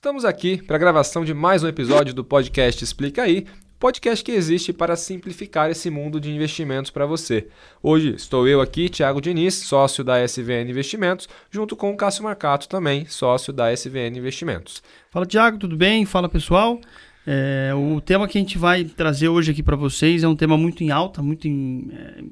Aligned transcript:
Estamos 0.00 0.24
aqui 0.24 0.56
para 0.62 0.76
a 0.76 0.78
gravação 0.78 1.26
de 1.26 1.34
mais 1.34 1.62
um 1.62 1.68
episódio 1.68 2.14
do 2.14 2.24
podcast 2.24 2.82
Explica 2.82 3.24
Aí, 3.24 3.44
podcast 3.78 4.24
que 4.24 4.32
existe 4.32 4.72
para 4.72 4.96
simplificar 4.96 5.70
esse 5.70 5.90
mundo 5.90 6.18
de 6.18 6.30
investimentos 6.30 6.90
para 6.90 7.04
você. 7.04 7.48
Hoje 7.82 8.14
estou 8.14 8.48
eu 8.48 8.62
aqui, 8.62 8.88
Thiago 8.88 9.20
Diniz, 9.20 9.56
sócio 9.56 10.02
da 10.02 10.24
SVN 10.24 10.70
Investimentos, 10.70 11.28
junto 11.50 11.76
com 11.76 11.90
o 11.90 11.96
Cássio 11.98 12.24
Marcato, 12.24 12.66
também 12.66 13.04
sócio 13.04 13.52
da 13.52 13.70
SVN 13.70 14.16
Investimentos. 14.16 14.82
Fala, 15.10 15.26
Thiago, 15.26 15.58
tudo 15.58 15.76
bem? 15.76 16.06
Fala, 16.06 16.30
pessoal. 16.30 16.80
É, 17.26 17.70
o 17.74 18.00
tema 18.00 18.26
que 18.26 18.38
a 18.38 18.40
gente 18.40 18.56
vai 18.56 18.84
trazer 18.84 19.28
hoje 19.28 19.50
aqui 19.50 19.62
para 19.62 19.76
vocês 19.76 20.22
é 20.22 20.28
um 20.28 20.34
tema 20.34 20.56
muito 20.56 20.82
em 20.82 20.90
alta, 20.90 21.22
muito 21.22 21.46
em, 21.46 21.90
é, 21.92 22.24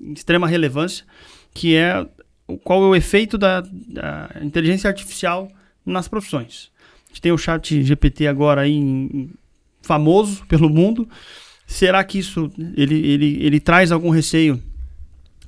em 0.00 0.12
extrema 0.12 0.46
relevância, 0.46 1.04
que 1.52 1.74
é 1.74 2.06
qual 2.62 2.84
é 2.84 2.86
o 2.86 2.94
efeito 2.94 3.36
da, 3.36 3.62
da 3.62 4.30
inteligência 4.40 4.86
artificial 4.86 5.50
nas 5.84 6.06
profissões 6.06 6.70
gente 7.16 7.22
tem 7.22 7.32
o 7.32 7.38
chat 7.38 7.82
GPT 7.82 8.26
agora 8.26 8.62
aí 8.62 8.74
em, 8.74 9.30
famoso 9.82 10.44
pelo 10.46 10.68
mundo. 10.68 11.08
Será 11.66 12.04
que 12.04 12.18
isso 12.18 12.50
ele, 12.76 12.94
ele, 12.94 13.38
ele 13.44 13.60
traz 13.60 13.90
algum 13.90 14.10
receio 14.10 14.62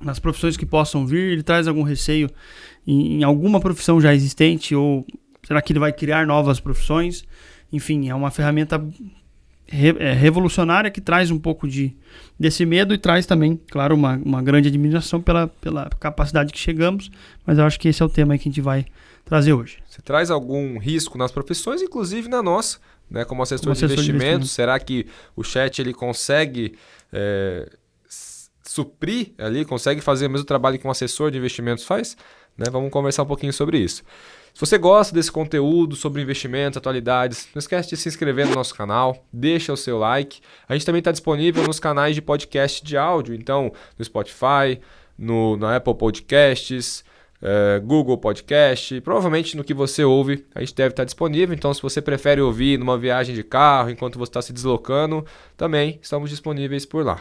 nas 0.01 0.19
profissões 0.19 0.57
que 0.57 0.67
possam 0.67 1.07
vir? 1.07 1.33
Ele 1.33 1.43
traz 1.43 1.69
algum 1.69 1.83
receio 1.83 2.31
em, 2.87 3.19
em 3.19 3.23
alguma 3.23 3.61
profissão 3.61 4.01
já 4.01 4.15
existente? 4.15 4.75
Ou 4.75 5.07
será 5.43 5.61
que 5.61 5.73
ele 5.73 5.79
vai 5.79 5.93
criar 5.93 6.27
novas 6.27 6.59
profissões? 6.59 7.25
Enfim, 7.73 8.09
é 8.09 8.15
uma 8.15 8.31
ferramenta 8.31 8.83
re, 9.69 9.95
é, 9.99 10.13
revolucionária 10.13 10.91
que 10.91 11.01
traz 11.01 11.31
um 11.31 11.39
pouco 11.39 11.69
de, 11.69 11.95
desse 12.39 12.65
medo 12.65 12.95
e 12.95 12.99
traz 12.99 13.27
também, 13.27 13.61
claro, 13.71 13.95
uma, 13.95 14.17
uma 14.25 14.43
grande 14.43 14.69
admiração 14.69 15.21
pela, 15.21 15.49
pela 15.49 15.89
capacidade 16.01 16.53
que 16.53 16.59
chegamos. 16.59 17.11
Mas 17.47 17.59
eu 17.59 17.65
acho 17.65 17.79
que 17.79 17.89
esse 17.89 18.03
é 18.03 18.07
o 18.07 18.09
tema 18.09 18.37
que 18.37 18.49
a 18.49 18.51
gente 18.51 18.61
vai 18.61 18.87
trazer 19.25 19.53
hoje. 19.53 19.79
Você 19.87 20.01
traz 20.01 20.31
algum 20.31 20.79
risco 20.79 21.19
nas 21.19 21.31
profissões, 21.31 21.83
inclusive 21.83 22.29
na 22.29 22.43
nossa, 22.43 22.79
né? 23.11 23.25
Como 23.25 23.43
assessor, 23.43 23.65
como 23.65 23.73
assessor 23.73 23.89
de, 23.89 23.95
investimentos, 23.95 24.21
de 24.21 24.27
investimento. 24.27 24.47
Será 24.47 24.79
que 24.79 25.07
o 25.37 25.45
chat 25.45 25.79
ele 25.81 25.93
consegue 25.93 26.75
é, 27.13 27.71
suprir 28.63 29.33
ali, 29.39 29.65
consegue 29.65 30.01
fazer 30.01 30.27
o 30.27 30.31
mesmo 30.31 30.47
trabalho 30.47 30.79
que 30.79 30.87
um 30.87 30.91
assessor 30.91 31.31
de 31.31 31.39
investimentos 31.39 31.85
faz? 31.85 32.17
Né? 32.57 32.67
Vamos 32.71 32.91
conversar 32.91 33.23
um 33.23 33.27
pouquinho 33.27 33.53
sobre 33.53 33.79
isso. 33.79 34.03
Se 34.59 34.67
você 34.67 34.77
gosta 34.77 35.15
desse 35.15 35.31
conteúdo 35.31 35.95
sobre 35.95 36.21
investimentos, 36.21 36.77
atualidades, 36.77 37.49
não 37.55 37.61
esquece 37.61 37.91
de 37.91 37.97
se 37.97 38.09
inscrever 38.09 38.45
no 38.45 38.57
nosso 38.57 38.75
canal, 38.75 39.25
deixa 39.33 39.73
o 39.73 39.77
seu 39.77 39.97
like. 39.97 40.41
A 40.69 40.73
gente 40.75 40.85
também 40.85 40.99
está 40.99 41.13
disponível 41.13 41.63
nos 41.63 41.79
canais 41.79 42.17
de 42.17 42.21
podcast 42.21 42.85
de 42.85 42.97
áudio, 42.97 43.37
então 43.37 43.73
no 43.97 44.05
Spotify, 44.05 44.81
no, 45.17 45.57
no 45.57 45.65
Apple 45.65 45.95
Podcasts, 45.95 47.05
uh, 47.41 47.81
Google 47.87 48.19
Podcast, 48.19 49.01
provavelmente 49.03 49.57
no 49.57 49.63
que 49.63 49.73
você 49.73 50.03
ouve 50.03 50.45
a 50.53 50.59
gente 50.59 50.75
deve 50.75 50.91
estar 50.91 51.05
disponível. 51.05 51.55
Então, 51.55 51.73
se 51.73 51.81
você 51.81 52.03
prefere 52.03 52.41
ouvir 52.41 52.81
numa 52.81 52.99
viagem 52.99 53.37
de 53.37 53.45
carro 53.45 53.91
enquanto 53.91 54.19
você 54.19 54.31
está 54.31 54.43
se 54.43 54.53
deslocando, 54.53 55.25
também 55.57 56.01
estamos 56.03 56.31
disponíveis 56.31 56.85
por 56.85 57.05
lá. 57.05 57.21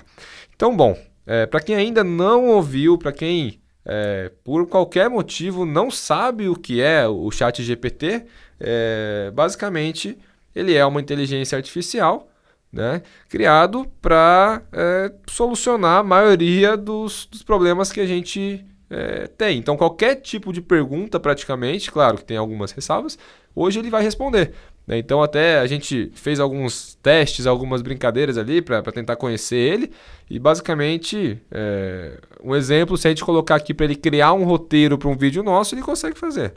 Então, 0.55 0.75
bom, 0.75 0.97
é, 1.23 1.45
para 1.45 1.61
quem 1.61 1.75
ainda 1.75 2.03
não 2.03 2.47
ouviu, 2.47 2.97
para 2.97 3.11
quem 3.11 3.61
é, 3.89 4.31
por 4.43 4.67
qualquer 4.67 5.09
motivo 5.09 5.65
não 5.65 5.89
sabe 5.89 6.49
o 6.49 6.55
que 6.55 6.81
é 6.81 7.07
o 7.07 7.31
Chat 7.31 7.63
GPT, 7.63 8.25
é, 8.59 9.31
basicamente 9.33 10.17
ele 10.53 10.73
é 10.73 10.85
uma 10.85 10.99
inteligência 10.99 11.55
artificial 11.55 12.27
né, 12.71 13.01
criado 13.29 13.87
para 14.01 14.61
é, 14.73 15.11
solucionar 15.27 15.99
a 15.99 16.03
maioria 16.03 16.75
dos, 16.75 17.25
dos 17.25 17.43
problemas 17.43 17.91
que 17.91 18.01
a 18.01 18.05
gente 18.05 18.65
é, 18.89 19.27
tem. 19.27 19.57
Então, 19.57 19.77
qualquer 19.77 20.15
tipo 20.15 20.51
de 20.51 20.61
pergunta, 20.61 21.19
praticamente, 21.19 21.91
claro 21.91 22.17
que 22.17 22.25
tem 22.25 22.37
algumas 22.37 22.71
ressalvas, 22.71 23.17
hoje 23.55 23.79
ele 23.79 23.89
vai 23.89 24.03
responder. 24.03 24.53
Né? 24.87 24.97
Então, 24.97 25.21
até 25.21 25.59
a 25.59 25.67
gente 25.67 26.09
fez 26.15 26.39
alguns 26.39 26.95
testes, 27.03 27.45
algumas 27.45 27.81
brincadeiras 27.81 28.37
ali 28.37 28.61
para 28.61 28.81
tentar 28.83 29.17
conhecer 29.17 29.57
ele. 29.57 29.91
E, 30.29 30.39
basicamente, 30.39 31.39
é, 31.51 32.19
um 32.41 32.55
exemplo: 32.55 32.97
se 32.97 33.07
a 33.07 33.11
gente 33.11 33.23
colocar 33.23 33.55
aqui 33.55 33.73
para 33.73 33.85
ele 33.85 33.95
criar 33.95 34.33
um 34.33 34.45
roteiro 34.45 34.97
para 34.97 35.09
um 35.09 35.17
vídeo 35.17 35.43
nosso, 35.43 35.75
ele 35.75 35.81
consegue 35.81 36.17
fazer. 36.17 36.53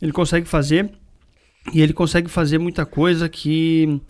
Ele 0.00 0.12
consegue 0.12 0.48
fazer. 0.48 0.90
E 1.72 1.80
ele 1.80 1.92
consegue 1.92 2.28
fazer 2.28 2.58
muita 2.58 2.84
coisa 2.84 3.28
que, 3.28 4.00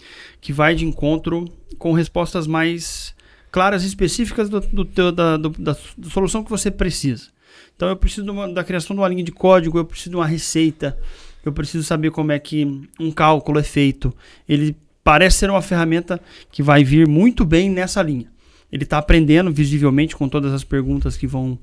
que 0.41 0.54
vai 0.54 0.74
de 0.74 0.86
encontro 0.86 1.44
com 1.76 1.92
respostas 1.92 2.47
mais 2.47 3.14
claras 3.50 3.84
e 3.84 3.86
específicas 3.86 4.48
do, 4.48 4.60
do, 4.60 4.84
do, 4.84 5.12
da, 5.12 5.36
do, 5.36 5.50
da, 5.50 5.76
da 5.98 6.10
solução 6.10 6.42
que 6.42 6.48
você 6.48 6.70
precisa. 6.70 7.28
Então 7.76 7.91
eu 7.91 7.97
preciso 7.97 8.30
uma, 8.32 8.50
da 8.50 8.64
criação 8.64 8.97
de 8.97 9.03
uma 9.03 9.09
linha 9.09 9.22
de 9.22 9.32
código, 9.32 9.76
eu 9.76 9.84
preciso 9.84 10.10
de 10.10 10.16
uma 10.16 10.26
receita, 10.26 10.98
eu 11.44 11.53
preciso 11.53 11.84
saber 11.84 12.10
como 12.10 12.32
é 12.32 12.38
que 12.38 12.88
um 12.98 13.10
cálculo 13.10 13.58
é 13.58 13.62
feito. 13.62 14.14
Ele 14.48 14.76
parece 15.03 15.38
ser 15.38 15.50
uma 15.50 15.62
ferramenta 15.62 16.20
que 16.50 16.62
vai 16.62 16.84
vir 16.84 17.06
muito 17.08 17.44
bem 17.44 17.70
nessa 17.70 18.03
linha. 18.03 18.30
Ele 18.70 18.84
está 18.84 18.98
aprendendo 18.98 19.53
visivelmente 19.53 20.16
com 20.16 20.28
todas 20.28 20.53
as 20.53 20.64
perguntas 20.64 21.16
que 21.16 21.26
vão, 21.26 21.58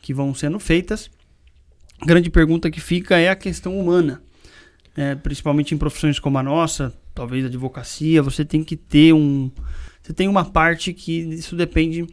que 0.00 0.14
vão 0.14 0.34
sendo 0.34 0.60
feitas. 0.60 1.10
A 2.00 2.06
grande 2.06 2.30
pergunta 2.30 2.70
que 2.70 2.80
fica 2.80 3.18
é 3.18 3.28
a 3.28 3.36
questão 3.36 3.78
humana. 3.78 4.22
É, 4.96 5.16
principalmente 5.16 5.74
em 5.74 5.78
profissões 5.78 6.20
como 6.20 6.38
a 6.38 6.42
nossa, 6.42 6.94
talvez 7.12 7.44
advocacia, 7.44 8.22
você 8.22 8.44
tem 8.44 8.62
que 8.62 8.76
ter 8.76 9.12
um. 9.12 9.50
Você 10.00 10.12
tem 10.12 10.28
uma 10.28 10.44
parte 10.44 10.92
que 10.92 11.20
isso 11.34 11.56
depende 11.56 12.06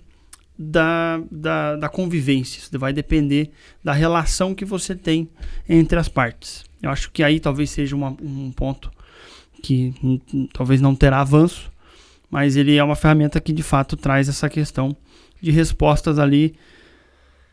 da, 0.57 1.21
da, 1.29 1.75
da 1.75 1.89
convivência, 1.89 2.59
isso 2.59 2.79
vai 2.79 2.93
depender 2.93 3.51
da 3.83 3.93
relação 3.93 4.55
que 4.55 4.65
você 4.65 4.95
tem 4.95 5.29
entre 5.67 5.99
as 5.99 6.07
partes. 6.07 6.63
Eu 6.81 6.89
acho 6.89 7.11
que 7.11 7.23
aí 7.23 7.39
talvez 7.39 7.69
seja 7.69 7.95
uma, 7.95 8.15
um 8.21 8.51
ponto 8.51 8.91
que 9.61 9.93
talvez 10.53 10.81
não 10.81 10.95
terá 10.95 11.21
avanço, 11.21 11.71
mas 12.29 12.55
ele 12.55 12.75
é 12.75 12.83
uma 12.83 12.95
ferramenta 12.95 13.39
que 13.39 13.53
de 13.53 13.61
fato 13.61 13.95
traz 13.95 14.27
essa 14.27 14.49
questão 14.49 14.95
de 15.39 15.51
respostas 15.51 16.17
ali 16.17 16.55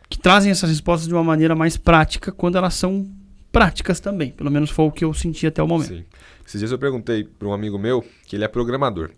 que 0.08 0.18
trazem 0.18 0.50
essas 0.50 0.70
respostas 0.70 1.06
de 1.06 1.14
uma 1.14 1.24
maneira 1.24 1.54
mais 1.54 1.76
prática 1.76 2.32
quando 2.32 2.56
elas 2.56 2.74
são 2.74 3.06
práticas 3.52 4.00
também. 4.00 4.30
Pelo 4.30 4.50
menos 4.50 4.70
foi 4.70 4.86
o 4.86 4.92
que 4.92 5.04
eu 5.04 5.12
senti 5.12 5.46
até 5.46 5.62
o 5.62 5.68
momento. 5.68 5.88
Sim. 5.88 6.04
Esses 6.46 6.60
dias 6.60 6.72
eu 6.72 6.78
perguntei 6.78 7.24
para 7.24 7.46
um 7.46 7.52
amigo 7.52 7.78
meu 7.78 8.04
que 8.26 8.36
ele 8.36 8.44
é 8.44 8.48
programador. 8.48 9.10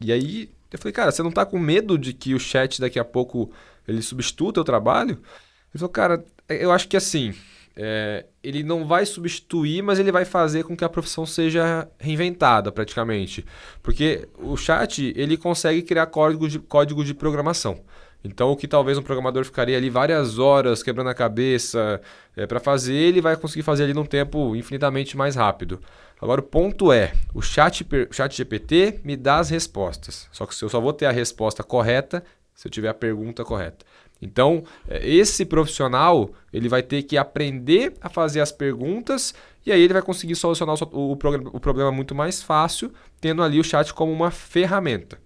E 0.00 0.12
aí 0.12 0.48
eu 0.72 0.78
falei, 0.78 0.92
cara, 0.92 1.12
você 1.12 1.22
não 1.22 1.30
tá 1.30 1.44
com 1.44 1.58
medo 1.58 1.98
de 1.98 2.12
que 2.12 2.34
o 2.34 2.40
chat 2.40 2.80
daqui 2.80 2.98
a 2.98 3.04
pouco 3.04 3.50
ele 3.86 4.00
substitua 4.00 4.48
o 4.48 4.52
teu 4.52 4.64
trabalho? 4.64 5.12
Ele 5.12 5.78
falou, 5.78 5.90
cara, 5.90 6.24
eu 6.48 6.72
acho 6.72 6.88
que 6.88 6.96
assim, 6.96 7.34
é, 7.76 8.26
ele 8.42 8.62
não 8.62 8.86
vai 8.86 9.04
substituir, 9.04 9.82
mas 9.82 9.98
ele 9.98 10.12
vai 10.12 10.24
fazer 10.24 10.64
com 10.64 10.76
que 10.76 10.84
a 10.84 10.88
profissão 10.88 11.26
seja 11.26 11.88
reinventada 11.98 12.70
praticamente. 12.70 13.44
Porque 13.82 14.28
o 14.38 14.56
chat, 14.56 15.12
ele 15.16 15.36
consegue 15.36 15.82
criar 15.82 16.06
códigos 16.06 16.52
de, 16.52 16.60
de 17.04 17.14
programação. 17.14 17.80
Então, 18.24 18.50
o 18.50 18.56
que 18.56 18.66
talvez 18.66 18.96
um 18.96 19.02
programador 19.02 19.44
ficaria 19.44 19.76
ali 19.76 19.90
várias 19.90 20.38
horas 20.38 20.82
quebrando 20.82 21.10
a 21.10 21.14
cabeça 21.14 22.00
é, 22.34 22.46
para 22.46 22.58
fazer, 22.58 22.94
ele 22.94 23.20
vai 23.20 23.36
conseguir 23.36 23.62
fazer 23.62 23.84
ali 23.84 23.92
num 23.92 24.06
tempo 24.06 24.56
infinitamente 24.56 25.14
mais 25.14 25.36
rápido. 25.36 25.78
Agora, 26.20 26.40
o 26.40 26.44
ponto 26.44 26.90
é, 26.90 27.12
o 27.34 27.42
chat, 27.42 27.86
chat 28.10 28.34
GPT 28.34 29.00
me 29.04 29.14
dá 29.14 29.40
as 29.40 29.50
respostas. 29.50 30.26
Só 30.32 30.46
que 30.46 30.54
eu 30.62 30.70
só 30.70 30.80
vou 30.80 30.94
ter 30.94 31.04
a 31.04 31.10
resposta 31.10 31.62
correta 31.62 32.24
se 32.54 32.66
eu 32.66 32.70
tiver 32.70 32.88
a 32.88 32.94
pergunta 32.94 33.44
correta. 33.44 33.84
Então, 34.24 34.64
é, 34.88 35.06
esse 35.06 35.44
profissional, 35.44 36.30
ele 36.52 36.68
vai 36.68 36.82
ter 36.82 37.02
que 37.02 37.16
aprender 37.16 37.92
a 38.00 38.08
fazer 38.08 38.40
as 38.40 38.50
perguntas 38.50 39.34
e 39.66 39.72
aí 39.72 39.80
ele 39.80 39.92
vai 39.92 40.02
conseguir 40.02 40.34
solucionar 40.34 40.76
o, 40.82 40.86
o, 40.92 41.12
o 41.12 41.60
problema 41.60 41.92
muito 41.92 42.14
mais 42.14 42.42
fácil, 42.42 42.92
tendo 43.20 43.42
ali 43.42 43.60
o 43.60 43.64
chat 43.64 43.92
como 43.92 44.12
uma 44.12 44.30
ferramenta. 44.30 45.18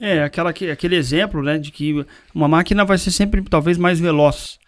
É, 0.00 0.24
aquela, 0.24 0.50
aquele 0.50 0.96
exemplo 0.96 1.42
né, 1.42 1.58
de 1.58 1.70
que 1.70 2.04
uma 2.34 2.48
máquina 2.48 2.84
vai 2.84 2.98
ser 2.98 3.10
sempre 3.10 3.40
talvez 3.42 3.78
mais 3.78 4.00
veloz 4.00 4.58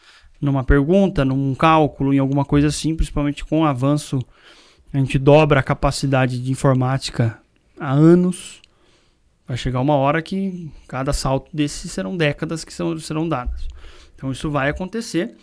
numa 0.41 0.63
pergunta, 0.63 1.25
num 1.25 1.55
cálculo, 1.55 2.13
em 2.13 2.19
alguma 2.19 2.45
coisa 2.45 2.69
assim, 2.69 2.95
principalmente 2.95 3.45
com 3.45 3.63
o 3.63 3.65
avanço. 3.65 4.21
A 4.93 4.99
gente 4.99 5.19
dobra 5.19 5.59
a 5.59 5.63
capacidade 5.63 6.41
de 6.41 6.53
informática 6.53 7.39
há 7.81 7.93
anos. 7.93 8.61
Vai 9.47 9.57
chegar 9.57 9.81
uma 9.81 9.95
hora 9.95 10.23
que 10.23 10.71
cada 10.89 11.13
salto 11.13 11.55
desses 11.55 11.93
serão 11.93 12.17
décadas 12.17 12.65
que 12.65 12.73
são, 12.73 12.99
serão 12.99 13.29
dadas. 13.29 13.69
Então 14.15 14.33
isso 14.33 14.51
vai 14.51 14.71
acontecer. 14.71 15.37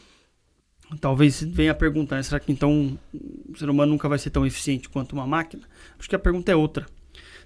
Talvez 1.00 1.42
venha 1.42 1.72
a 1.72 1.76
pergunta, 1.76 2.16
né, 2.16 2.24
será 2.24 2.40
que 2.40 2.52
então 2.52 2.98
o 3.50 3.58
ser 3.58 3.70
humano 3.70 3.94
nunca 3.94 4.10
vai 4.10 4.20
ser 4.20 4.30
tão 4.30 4.46
eficiente 4.46 4.90
quanto 4.90 5.14
uma 5.14 5.26
máquina? 5.26 5.64
Acho 5.98 6.10
que 6.10 6.16
a 6.16 6.20
pergunta 6.20 6.52
é 6.52 6.56
outra. 6.56 6.86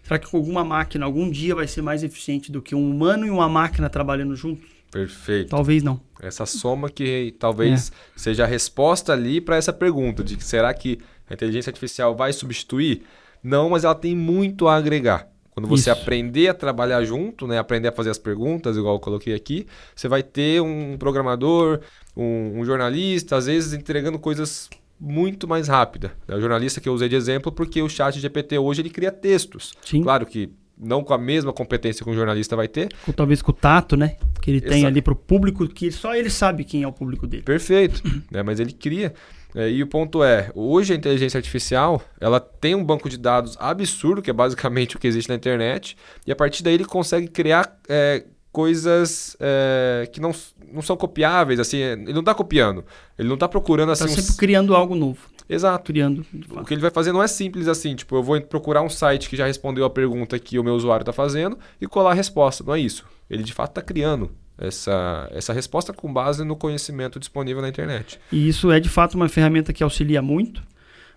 Será 0.02 0.18
que 0.18 0.28
alguma 0.36 0.64
máquina 0.64 1.06
algum 1.06 1.30
dia 1.30 1.54
vai 1.54 1.68
ser 1.68 1.82
mais 1.82 2.04
eficiente 2.04 2.52
do 2.52 2.62
que 2.62 2.74
um 2.74 2.90
humano 2.90 3.26
e 3.26 3.30
uma 3.30 3.50
máquina 3.50 3.90
trabalhando 3.90 4.36
juntos? 4.36 4.68
Perfeito. 4.92 5.50
Talvez 5.50 5.84
não. 5.84 6.00
Essa 6.22 6.46
soma 6.46 6.90
que 6.90 7.36
talvez 7.38 7.92
é. 7.92 8.20
seja 8.20 8.44
a 8.46 8.48
resposta 8.48 9.14
ali 9.14 9.42
para 9.42 9.58
essa 9.58 9.74
pergunta 9.74 10.24
de 10.24 10.42
será 10.44 10.74
que 10.74 11.00
a 11.30 11.34
inteligência 11.34 11.70
artificial 11.70 12.16
vai 12.16 12.32
substituir? 12.32 13.04
Não, 13.44 13.70
mas 13.70 13.84
ela 13.84 13.94
tem 13.94 14.16
muito 14.16 14.68
a 14.68 14.76
agregar. 14.76 15.28
Quando 15.56 15.70
você 15.70 15.90
Isso. 15.90 16.02
aprender 16.02 16.50
a 16.50 16.54
trabalhar 16.54 17.02
junto, 17.06 17.48
né, 17.48 17.58
aprender 17.58 17.88
a 17.88 17.92
fazer 17.94 18.10
as 18.10 18.18
perguntas, 18.18 18.76
igual 18.76 18.96
eu 18.96 19.00
coloquei 19.00 19.34
aqui, 19.34 19.66
você 19.96 20.10
vai 20.10 20.22
ter 20.22 20.62
um 20.62 20.98
programador, 20.98 21.80
um, 22.16 22.60
um 22.60 22.66
jornalista, 22.66 23.38
às 23.38 23.46
vezes 23.46 23.72
entregando 23.72 24.20
coisas 24.20 24.70
muito 25.00 25.48
mais 25.48 25.70
rápida. 25.70 26.12
É 26.28 26.36
o 26.36 26.42
jornalista 26.42 26.82
que 26.82 26.90
eu 26.90 26.94
usei 26.94 27.08
de 27.08 27.16
exemplo 27.16 27.54
porque 27.54 27.82
o 27.82 27.88
chat 27.88 28.20
GPT 28.20 28.58
hoje 28.58 28.82
ele 28.82 28.90
cria 28.90 29.14
textos. 29.14 29.74
Sim. 29.82 30.04
Claro 30.04 30.26
que 30.26 30.50
não 30.78 31.02
com 31.04 31.14
a 31.14 31.18
mesma 31.18 31.54
competência 31.54 32.04
que 32.04 32.10
um 32.10 32.16
jornalista 32.16 32.54
vai 32.56 32.68
ter. 32.68 32.90
Ou 33.08 33.14
talvez 33.14 33.42
com 33.42 33.52
o 33.52 33.54
tato, 33.54 33.96
né? 33.96 34.18
Que 34.42 34.52
ele 34.52 34.58
Exato. 34.58 34.74
tem 34.74 34.86
ali 34.86 35.02
para 35.02 35.14
o 35.14 35.16
público, 35.16 35.66
que 35.70 35.90
só 35.90 36.14
ele 36.14 36.30
sabe 36.30 36.66
quem 36.66 36.84
é 36.84 36.88
o 36.88 36.92
público 36.92 37.26
dele. 37.26 37.44
Perfeito. 37.44 38.04
né? 38.30 38.44
Mas 38.44 38.60
ele 38.60 38.74
cria. 38.74 39.14
É, 39.56 39.70
e 39.70 39.82
o 39.82 39.88
ponto 39.88 40.22
é, 40.22 40.52
hoje 40.54 40.94
a 40.94 40.96
inteligência 40.96 41.38
artificial, 41.38 42.02
ela 42.20 42.40
tem 42.40 42.76
um 42.76 42.84
banco 42.84 43.10
de 43.10 43.18
dados 43.18 43.56
absurdo, 43.60 44.22
que 44.22 44.30
é 44.30 44.34
basicamente 44.34 44.98
o 44.98 45.00
que 45.00 45.08
existe 45.08 45.30
na 45.30 45.36
internet, 45.36 45.96
e 46.28 46.32
a 46.32 46.36
partir 46.36 46.62
daí 46.62 46.74
ele 46.74 46.86
consegue 46.86 47.28
criar 47.30 47.80
é, 47.88 48.26
coisas 48.52 49.38
é, 49.40 50.10
que 50.12 50.20
não, 50.20 50.36
não 50.72 50.82
são 50.82 50.98
copiáveis, 50.98 51.60
assim, 51.60 51.78
ele 51.78 52.14
não 52.14 52.20
está 52.20 52.36
copiando, 52.36 52.84
ele 53.18 53.30
não 53.30 53.36
está 53.36 53.48
procurando 53.48 53.94
assim... 53.94 54.06
Está 54.06 54.22
sempre 54.22 54.34
um... 54.34 54.38
criando 54.38 54.76
algo 54.76 54.94
novo. 54.94 55.35
Exato. 55.48 55.86
Criando. 55.86 56.26
O 56.52 56.64
que 56.64 56.74
ele 56.74 56.82
vai 56.82 56.92
fazer 56.92 57.12
não 57.12 57.22
é 57.22 57.28
simples 57.28 57.68
assim, 57.68 57.96
tipo, 57.96 58.16
eu 58.16 58.24
vou 58.24 58.40
procurar 58.42 58.82
um 58.82 58.90
site 58.90 59.30
que 59.30 59.38
já 59.38 59.46
respondeu 59.46 59.86
a 59.86 59.90
pergunta 59.90 60.38
que 60.40 60.58
o 60.58 60.64
meu 60.64 60.74
usuário 60.74 61.04
está 61.04 61.14
fazendo 61.14 61.58
e 61.80 61.88
colar 61.88 62.12
a 62.12 62.16
resposta. 62.16 62.64
Não 62.64 62.74
é 62.74 62.80
isso. 62.80 63.06
Ele 63.30 63.44
de 63.44 63.54
fato 63.54 63.72
está 63.72 63.82
criando 63.82 64.32
essa, 64.58 65.30
essa 65.32 65.54
resposta 65.54 65.94
com 65.94 66.12
base 66.12 66.44
no 66.44 66.56
conhecimento 66.56 67.20
disponível 67.20 67.62
na 67.62 67.70
internet. 67.70 68.20
E 68.32 68.48
isso 68.48 68.72
é 68.72 68.80
de 68.80 68.90
fato 68.90 69.16
uma 69.16 69.30
ferramenta 69.30 69.74
que 69.74 69.84
auxilia 69.84 70.22
muito, 70.22 70.64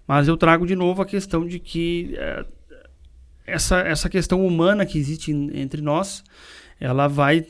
mas 0.06 0.28
eu 0.28 0.36
trago 0.36 0.66
de 0.66 0.74
novo 0.74 1.02
a 1.02 1.06
questão 1.06 1.46
de 1.46 1.58
que 1.58 2.14
é, 2.16 2.44
essa, 3.46 3.78
essa 3.80 4.08
questão 4.08 4.44
humana 4.46 4.84
que 4.84 4.98
existe 4.98 5.32
entre 5.32 5.80
nós, 5.80 6.24
ela 6.80 7.08
vai, 7.08 7.46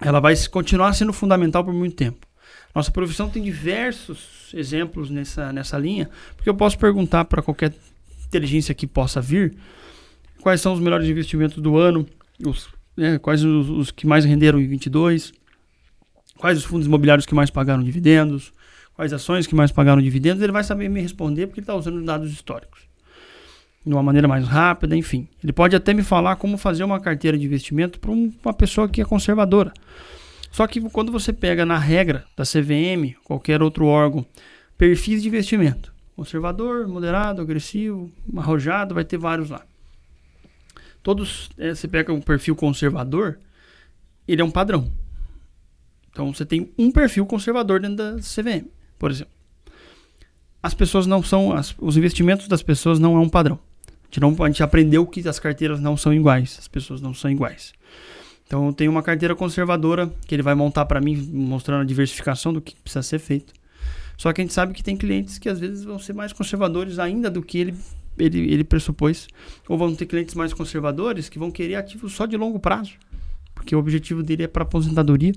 ela 0.00 0.20
vai 0.20 0.34
continuar 0.48 0.92
sendo 0.94 1.12
fundamental 1.12 1.64
por 1.64 1.72
muito 1.72 1.96
tempo. 1.96 2.26
Nossa 2.74 2.90
profissão 2.90 3.28
tem 3.28 3.42
diversos 3.42 4.39
exemplos 4.54 5.10
nessa, 5.10 5.52
nessa 5.52 5.78
linha, 5.78 6.08
porque 6.36 6.48
eu 6.48 6.54
posso 6.54 6.78
perguntar 6.78 7.24
para 7.24 7.42
qualquer 7.42 7.72
inteligência 8.26 8.74
que 8.74 8.86
possa 8.86 9.20
vir 9.20 9.54
quais 10.40 10.60
são 10.60 10.72
os 10.72 10.80
melhores 10.80 11.08
investimentos 11.08 11.58
do 11.62 11.76
ano, 11.76 12.06
os, 12.44 12.68
né, 12.96 13.18
quais 13.18 13.44
os, 13.44 13.68
os, 13.68 13.90
que 13.90 14.06
mais 14.06 14.24
renderam 14.24 14.60
em 14.60 14.66
22, 14.66 15.32
quais 16.36 16.58
os 16.58 16.64
fundos 16.64 16.86
imobiliários 16.86 17.26
que 17.26 17.34
mais 17.34 17.50
pagaram 17.50 17.82
dividendos, 17.82 18.52
quais 18.94 19.12
ações 19.12 19.46
que 19.46 19.54
mais 19.54 19.70
pagaram 19.70 20.00
dividendos, 20.00 20.42
ele 20.42 20.52
vai 20.52 20.64
saber 20.64 20.88
me 20.88 21.00
responder 21.00 21.46
porque 21.46 21.60
ele 21.60 21.64
está 21.64 21.74
usando 21.74 22.02
dados 22.02 22.32
históricos. 22.32 22.88
De 23.84 23.92
uma 23.92 24.02
maneira 24.02 24.28
mais 24.28 24.46
rápida, 24.46 24.94
enfim. 24.94 25.26
Ele 25.42 25.54
pode 25.54 25.74
até 25.74 25.94
me 25.94 26.02
falar 26.02 26.36
como 26.36 26.58
fazer 26.58 26.84
uma 26.84 27.00
carteira 27.00 27.38
de 27.38 27.46
investimento 27.46 27.98
para 27.98 28.10
um, 28.10 28.30
uma 28.44 28.52
pessoa 28.52 28.86
que 28.86 29.00
é 29.00 29.04
conservadora. 29.04 29.72
Só 30.50 30.66
que 30.66 30.80
quando 30.90 31.12
você 31.12 31.32
pega 31.32 31.64
na 31.64 31.78
regra 31.78 32.24
da 32.36 32.44
CVM, 32.44 33.14
qualquer 33.24 33.62
outro 33.62 33.86
órgão, 33.86 34.26
perfis 34.76 35.22
de 35.22 35.28
investimento, 35.28 35.94
conservador, 36.16 36.88
moderado, 36.88 37.40
agressivo, 37.40 38.10
arrojado, 38.36 38.94
vai 38.94 39.04
ter 39.04 39.16
vários 39.16 39.48
lá. 39.50 39.64
Todos, 41.02 41.48
é, 41.56 41.74
você 41.74 41.88
pega 41.88 42.12
um 42.12 42.20
perfil 42.20 42.54
conservador, 42.54 43.38
ele 44.26 44.42
é 44.42 44.44
um 44.44 44.50
padrão. 44.50 44.92
Então 46.10 46.32
você 46.34 46.44
tem 46.44 46.72
um 46.76 46.90
perfil 46.90 47.24
conservador 47.24 47.80
dentro 47.80 47.96
da 47.96 48.16
CVM, 48.16 48.66
por 48.98 49.10
exemplo. 49.10 49.32
As 50.62 50.74
pessoas 50.74 51.06
não 51.06 51.22
são, 51.22 51.52
as, 51.52 51.74
os 51.78 51.96
investimentos 51.96 52.48
das 52.48 52.62
pessoas 52.62 52.98
não 52.98 53.16
é 53.16 53.20
um 53.20 53.28
padrão. 53.28 53.58
A 53.88 54.06
gente, 54.06 54.20
não, 54.20 54.44
a 54.44 54.46
gente 54.48 54.62
aprendeu 54.62 55.06
que 55.06 55.26
as 55.26 55.38
carteiras 55.38 55.80
não 55.80 55.96
são 55.96 56.12
iguais, 56.12 56.56
as 56.58 56.68
pessoas 56.68 57.00
não 57.00 57.14
são 57.14 57.30
iguais. 57.30 57.72
Então 58.50 58.72
tenho 58.72 58.90
uma 58.90 59.00
carteira 59.00 59.36
conservadora 59.36 60.12
que 60.26 60.34
ele 60.34 60.42
vai 60.42 60.56
montar 60.56 60.84
para 60.84 61.00
mim, 61.00 61.14
mostrando 61.32 61.82
a 61.82 61.84
diversificação 61.84 62.52
do 62.52 62.60
que 62.60 62.74
precisa 62.74 63.00
ser 63.00 63.20
feito. 63.20 63.52
Só 64.16 64.32
que 64.32 64.40
a 64.40 64.44
gente 64.44 64.52
sabe 64.52 64.74
que 64.74 64.82
tem 64.82 64.96
clientes 64.96 65.38
que 65.38 65.48
às 65.48 65.60
vezes 65.60 65.84
vão 65.84 66.00
ser 66.00 66.14
mais 66.14 66.32
conservadores 66.32 66.98
ainda 66.98 67.30
do 67.30 67.42
que 67.42 67.58
ele, 67.58 67.76
ele, 68.18 68.52
ele 68.52 68.64
pressupôs. 68.64 69.28
Ou 69.68 69.78
vão 69.78 69.94
ter 69.94 70.04
clientes 70.04 70.34
mais 70.34 70.52
conservadores 70.52 71.28
que 71.28 71.38
vão 71.38 71.48
querer 71.48 71.76
ativos 71.76 72.12
só 72.12 72.26
de 72.26 72.36
longo 72.36 72.58
prazo. 72.58 72.94
Porque 73.54 73.76
o 73.76 73.78
objetivo 73.78 74.20
dele 74.20 74.42
é 74.42 74.48
para 74.48 74.64
aposentadoria. 74.64 75.32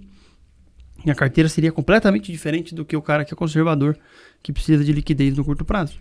E 1.05 1.11
a 1.11 1.13
carteira 1.13 1.47
seria 1.47 1.71
completamente 1.71 2.31
diferente 2.31 2.73
do 2.73 2.83
que 2.83 2.97
o 2.97 3.01
cara 3.01 3.23
que 3.23 3.31
é 3.31 3.37
conservador, 3.37 3.95
que 4.41 4.51
precisa 4.51 4.83
de 4.83 4.91
liquidez 4.91 5.37
no 5.37 5.45
curto 5.45 5.63
prazo. 5.63 5.99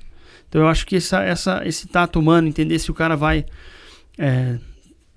Então 0.48 0.62
eu 0.62 0.66
acho 0.66 0.86
que 0.86 0.96
essa, 0.96 1.22
essa, 1.22 1.60
esse 1.68 1.86
tato 1.88 2.18
humano, 2.18 2.48
entender 2.48 2.78
se 2.78 2.90
o 2.90 2.94
cara 2.94 3.16
vai 3.16 3.44
é, 4.16 4.58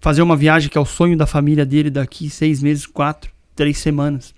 fazer 0.06 0.22
uma 0.22 0.38
viagem 0.38 0.70
que 0.70 0.78
é 0.78 0.82
o 0.82 0.86
sonho 0.86 1.18
da 1.18 1.26
família 1.26 1.66
dele 1.66 1.90
daqui 1.90 2.30
seis 2.30 2.62
meses, 2.62 2.86
quatro, 2.86 3.32
três 3.56 3.80
semanas. 3.80 4.36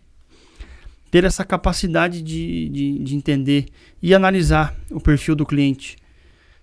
Ter 1.12 1.26
essa 1.26 1.44
capacidade 1.44 2.22
de, 2.22 2.70
de, 2.70 3.00
de 3.00 3.16
entender 3.18 3.66
e 4.02 4.16
analisar 4.16 4.74
o 4.90 5.02
perfil 5.02 5.36
do 5.36 5.46
cliente. 5.46 5.98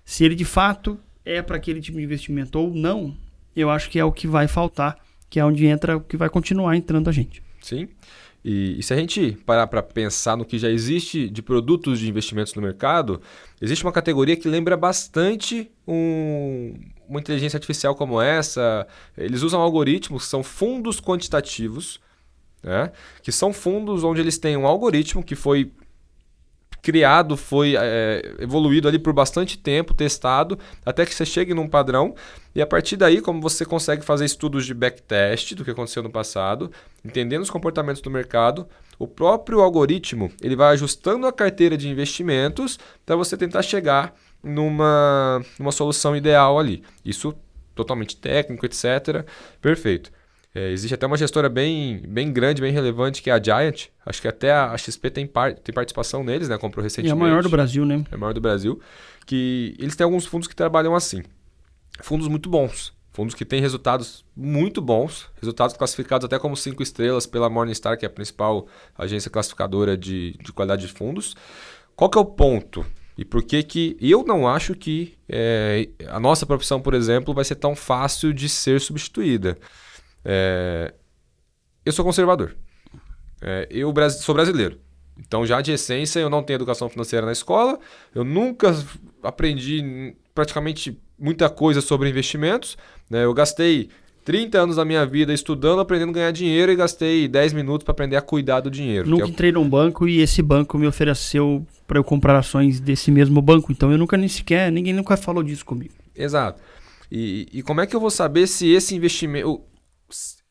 Se 0.06 0.24
ele 0.24 0.34
de 0.34 0.46
fato 0.46 0.98
é 1.22 1.42
para 1.42 1.58
aquele 1.58 1.82
tipo 1.82 1.98
de 1.98 2.04
investimento 2.04 2.58
ou 2.58 2.74
não, 2.74 3.14
eu 3.54 3.68
acho 3.68 3.90
que 3.90 3.98
é 3.98 4.04
o 4.06 4.10
que 4.10 4.26
vai 4.26 4.48
faltar, 4.48 4.96
que 5.28 5.38
é 5.38 5.44
onde 5.44 5.66
entra 5.66 5.98
o 5.98 6.00
que 6.00 6.16
vai 6.16 6.30
continuar 6.30 6.74
entrando 6.74 7.10
a 7.10 7.12
gente. 7.12 7.42
Sim. 7.60 7.88
E, 8.44 8.78
e, 8.78 8.82
se 8.82 8.92
a 8.92 8.96
gente 8.96 9.32
parar 9.46 9.66
para 9.66 9.82
pensar 9.82 10.36
no 10.36 10.44
que 10.44 10.58
já 10.58 10.68
existe 10.68 11.30
de 11.30 11.40
produtos 11.40 11.98
de 11.98 12.08
investimentos 12.08 12.54
no 12.54 12.60
mercado, 12.60 13.22
existe 13.60 13.82
uma 13.82 13.92
categoria 13.92 14.36
que 14.36 14.46
lembra 14.46 14.76
bastante 14.76 15.70
um, 15.88 16.74
uma 17.08 17.20
inteligência 17.20 17.56
artificial 17.56 17.94
como 17.94 18.20
essa, 18.20 18.86
eles 19.16 19.40
usam 19.40 19.62
algoritmos 19.62 20.26
são 20.26 20.42
fundos 20.42 21.00
quantitativos, 21.00 21.98
né? 22.62 22.92
que 23.22 23.32
são 23.32 23.50
fundos 23.50 24.04
onde 24.04 24.20
eles 24.20 24.36
têm 24.36 24.58
um 24.58 24.66
algoritmo 24.66 25.22
que 25.22 25.34
foi 25.34 25.72
criado, 26.84 27.34
foi 27.34 27.74
é, 27.78 28.34
evoluído 28.38 28.86
ali 28.86 28.98
por 28.98 29.14
bastante 29.14 29.56
tempo, 29.56 29.94
testado, 29.94 30.58
até 30.84 31.06
que 31.06 31.14
você 31.14 31.24
chegue 31.24 31.54
num 31.54 31.66
padrão. 31.66 32.14
E 32.54 32.60
a 32.60 32.66
partir 32.66 32.96
daí, 32.96 33.22
como 33.22 33.40
você 33.40 33.64
consegue 33.64 34.04
fazer 34.04 34.26
estudos 34.26 34.66
de 34.66 34.74
backtest 34.74 35.54
do 35.54 35.64
que 35.64 35.70
aconteceu 35.70 36.02
no 36.02 36.10
passado, 36.10 36.70
entendendo 37.02 37.42
os 37.42 37.50
comportamentos 37.50 38.02
do 38.02 38.10
mercado, 38.10 38.68
o 38.98 39.08
próprio 39.08 39.60
algoritmo 39.60 40.30
ele 40.42 40.54
vai 40.54 40.74
ajustando 40.74 41.26
a 41.26 41.32
carteira 41.32 41.76
de 41.76 41.88
investimentos 41.88 42.78
para 43.04 43.16
você 43.16 43.34
tentar 43.34 43.62
chegar 43.62 44.14
numa, 44.42 45.42
numa 45.58 45.72
solução 45.72 46.14
ideal 46.14 46.58
ali. 46.58 46.84
Isso 47.02 47.34
totalmente 47.74 48.14
técnico, 48.14 48.66
etc. 48.66 49.24
Perfeito. 49.60 50.12
É, 50.54 50.70
existe 50.70 50.94
até 50.94 51.04
uma 51.04 51.16
gestora 51.16 51.48
bem, 51.48 52.00
bem 52.06 52.32
grande, 52.32 52.62
bem 52.62 52.72
relevante, 52.72 53.20
que 53.20 53.28
é 53.28 53.32
a 53.32 53.42
Giant. 53.42 53.86
Acho 54.06 54.22
que 54.22 54.28
até 54.28 54.52
a, 54.52 54.76
XP 54.78 55.10
tem, 55.10 55.26
par, 55.26 55.52
tem 55.52 55.74
participação 55.74 56.22
neles, 56.22 56.48
né? 56.48 56.56
Comprou 56.56 56.82
recentemente. 56.82 57.08
E 57.08 57.18
é 57.18 57.26
a 57.26 57.28
maior 57.28 57.42
do 57.42 57.48
Brasil, 57.48 57.84
né? 57.84 58.04
É 58.10 58.14
a 58.14 58.18
maior 58.18 58.32
do 58.32 58.40
Brasil. 58.40 58.80
Que 59.26 59.74
eles 59.80 59.96
têm 59.96 60.04
alguns 60.04 60.26
fundos 60.26 60.46
que 60.46 60.54
trabalham 60.54 60.94
assim. 60.94 61.24
Fundos 62.00 62.28
muito 62.28 62.48
bons. 62.48 62.92
Fundos 63.12 63.34
que 63.34 63.44
têm 63.44 63.60
resultados 63.60 64.24
muito 64.36 64.80
bons. 64.80 65.26
Resultados 65.40 65.76
classificados 65.76 66.24
até 66.24 66.38
como 66.38 66.56
cinco 66.56 66.84
estrelas 66.84 67.26
pela 67.26 67.50
Morningstar, 67.50 67.98
que 67.98 68.04
é 68.04 68.08
a 68.08 68.10
principal 68.10 68.68
agência 68.96 69.30
classificadora 69.30 69.96
de, 69.96 70.36
de 70.40 70.52
qualidade 70.52 70.86
de 70.86 70.92
fundos. 70.92 71.34
Qual 71.96 72.08
que 72.08 72.16
é 72.16 72.20
o 72.20 72.24
ponto? 72.24 72.86
E 73.18 73.24
por 73.24 73.42
que 73.42 73.62
que 73.62 73.96
eu 74.00 74.24
não 74.24 74.46
acho 74.46 74.74
que 74.74 75.14
é, 75.28 75.88
a 76.08 76.20
nossa 76.20 76.46
profissão, 76.46 76.80
por 76.80 76.94
exemplo, 76.94 77.34
vai 77.34 77.44
ser 77.44 77.54
tão 77.56 77.74
fácil 77.74 78.32
de 78.32 78.48
ser 78.48 78.80
substituída? 78.80 79.56
É, 80.24 80.94
eu 81.84 81.92
sou 81.92 82.04
conservador. 82.04 82.56
É, 83.42 83.68
eu 83.70 83.92
sou 84.10 84.34
brasileiro. 84.34 84.78
Então, 85.18 85.46
já 85.46 85.60
de 85.60 85.72
essência, 85.72 86.18
eu 86.18 86.30
não 86.30 86.42
tenho 86.42 86.56
educação 86.56 86.88
financeira 86.88 87.26
na 87.26 87.32
escola. 87.32 87.78
Eu 88.14 88.24
nunca 88.24 88.74
aprendi 89.22 90.14
praticamente 90.34 90.98
muita 91.18 91.48
coisa 91.48 91.80
sobre 91.80 92.08
investimentos. 92.08 92.76
Né? 93.08 93.24
Eu 93.24 93.32
gastei 93.32 93.90
30 94.24 94.58
anos 94.58 94.76
da 94.76 94.84
minha 94.84 95.04
vida 95.06 95.32
estudando, 95.32 95.80
aprendendo 95.80 96.10
a 96.10 96.14
ganhar 96.14 96.30
dinheiro 96.32 96.72
e 96.72 96.76
gastei 96.76 97.28
10 97.28 97.52
minutos 97.52 97.84
para 97.84 97.92
aprender 97.92 98.16
a 98.16 98.22
cuidar 98.22 98.60
do 98.60 98.70
dinheiro. 98.70 99.08
Nunca 99.08 99.24
é... 99.24 99.28
entrei 99.28 99.52
num 99.52 99.68
banco 99.68 100.08
e 100.08 100.20
esse 100.20 100.42
banco 100.42 100.78
me 100.78 100.86
ofereceu 100.86 101.64
para 101.86 101.98
eu 101.98 102.04
comprar 102.04 102.36
ações 102.36 102.80
desse 102.80 103.10
mesmo 103.10 103.40
banco. 103.40 103.70
Então 103.70 103.92
eu 103.92 103.98
nunca 103.98 104.16
nem 104.16 104.28
sequer, 104.28 104.72
ninguém 104.72 104.94
nunca 104.94 105.16
falou 105.16 105.42
disso 105.42 105.64
comigo. 105.64 105.94
Exato. 106.16 106.60
E, 107.12 107.46
e 107.52 107.62
como 107.62 107.80
é 107.82 107.86
que 107.86 107.94
eu 107.94 108.00
vou 108.00 108.10
saber 108.10 108.46
se 108.46 108.68
esse 108.72 108.94
investimento. 108.94 109.60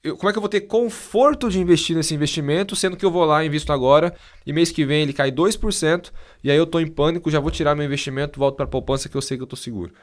Eu, 0.04 0.18
como 0.18 0.30
é 0.30 0.34
que 0.34 0.38
eu 0.38 0.42
vou 0.42 0.50
ter 0.50 0.62
conforto 0.62 1.50
de 1.50 1.60
investir 1.60 1.96
nesse 1.96 2.14
investimento, 2.14 2.76
sendo 2.76 2.98
que 2.98 3.06
eu 3.06 3.12
vou 3.12 3.24
lá, 3.24 3.46
invisto 3.46 3.72
agora, 3.72 4.14
e 4.46 4.52
mês 4.52 4.70
que 4.70 4.86
vem 4.86 5.04
ele 5.04 5.14
cai 5.14 5.32
2%, 5.32 6.12
e 6.44 6.52
aí 6.52 6.58
eu 6.58 6.66
estou 6.66 6.82
em 6.82 6.88
pânico, 6.88 7.32
já 7.32 7.40
vou 7.40 7.50
tirar 7.50 7.74
meu 7.74 7.86
investimento, 7.86 8.38
volto 8.38 8.56
para 8.56 8.66
a 8.66 8.68
poupança 8.68 9.08
que 9.08 9.16
eu 9.16 9.22
sei 9.22 9.38
que 9.38 9.44
eu 9.44 9.46
estou 9.46 9.58
seguro. 9.58 9.94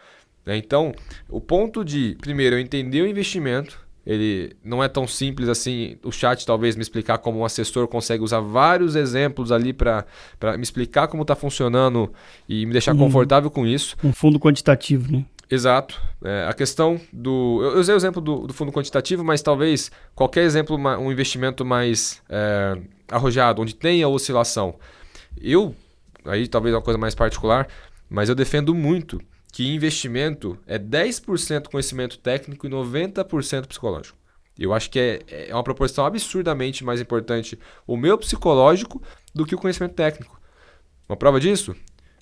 Né? 0.47 0.57
Então, 0.57 0.95
o 1.28 1.40
ponto 1.40 1.85
de, 1.85 2.16
primeiro, 2.21 2.57
eu 2.57 2.61
entender 2.61 3.02
o 3.02 3.07
investimento, 3.07 3.78
ele 4.07 4.57
não 4.64 4.83
é 4.83 4.88
tão 4.88 5.07
simples 5.07 5.49
assim. 5.49 5.99
O 6.02 6.11
chat 6.11 6.47
talvez 6.47 6.75
me 6.75 6.83
explicar 6.83 7.19
como 7.19 7.40
um 7.40 7.45
assessor 7.45 7.87
consegue 7.87 8.25
usar 8.25 8.40
vários 8.40 8.97
exemplos 8.97 9.52
ali 9.52 9.75
para 9.75 10.07
me 10.57 10.62
explicar 10.62 11.09
como 11.09 11.23
está 11.23 11.37
funcionando 11.37 12.11
e 12.49 12.64
me 12.64 12.73
deixar 12.73 12.97
confortável 12.97 13.50
com 13.50 13.66
isso. 13.66 13.97
Um 14.02 14.12
fundo 14.12 14.40
quantitativo, 14.40 15.12
né? 15.12 15.25
Exato. 15.50 16.00
É, 16.23 16.47
a 16.49 16.52
questão 16.52 17.00
do. 17.12 17.61
Eu 17.62 17.80
usei 17.80 17.95
o 17.95 17.97
exemplo 17.97 18.21
do, 18.21 18.47
do, 18.47 18.54
fundo 18.54 18.71
quantitativo, 18.71 19.25
mas 19.25 19.42
talvez 19.42 19.90
qualquer 20.14 20.45
exemplo, 20.45 20.76
um 20.76 21.11
investimento 21.11 21.64
mais 21.64 22.23
é, 22.28 22.80
arrojado, 23.11 23.61
onde 23.61 23.75
tenha 23.75 24.09
oscilação. 24.09 24.78
Eu 25.40 25.75
aí 26.25 26.47
talvez 26.47 26.75
uma 26.75 26.83
coisa 26.83 26.99
mais 26.99 27.14
particular, 27.14 27.66
mas 28.09 28.28
eu 28.28 28.35
defendo 28.35 28.75
muito 28.75 29.21
que 29.52 29.75
investimento 29.75 30.57
é 30.66 30.78
10% 30.78 31.69
conhecimento 31.69 32.19
técnico 32.19 32.66
e 32.66 32.71
90% 32.71 33.66
psicológico. 33.66 34.16
Eu 34.57 34.73
acho 34.73 34.90
que 34.90 34.99
é, 34.99 35.49
é 35.49 35.54
uma 35.54 35.64
proporção 35.64 36.04
absurdamente 36.04 36.85
mais 36.85 37.00
importante 37.00 37.59
o 37.87 37.97
meu 37.97 38.16
psicológico 38.19 39.02
do 39.35 39.45
que 39.45 39.54
o 39.54 39.59
conhecimento 39.59 39.95
técnico. 39.95 40.40
Uma 41.09 41.16
prova 41.16 41.40
disso? 41.40 41.75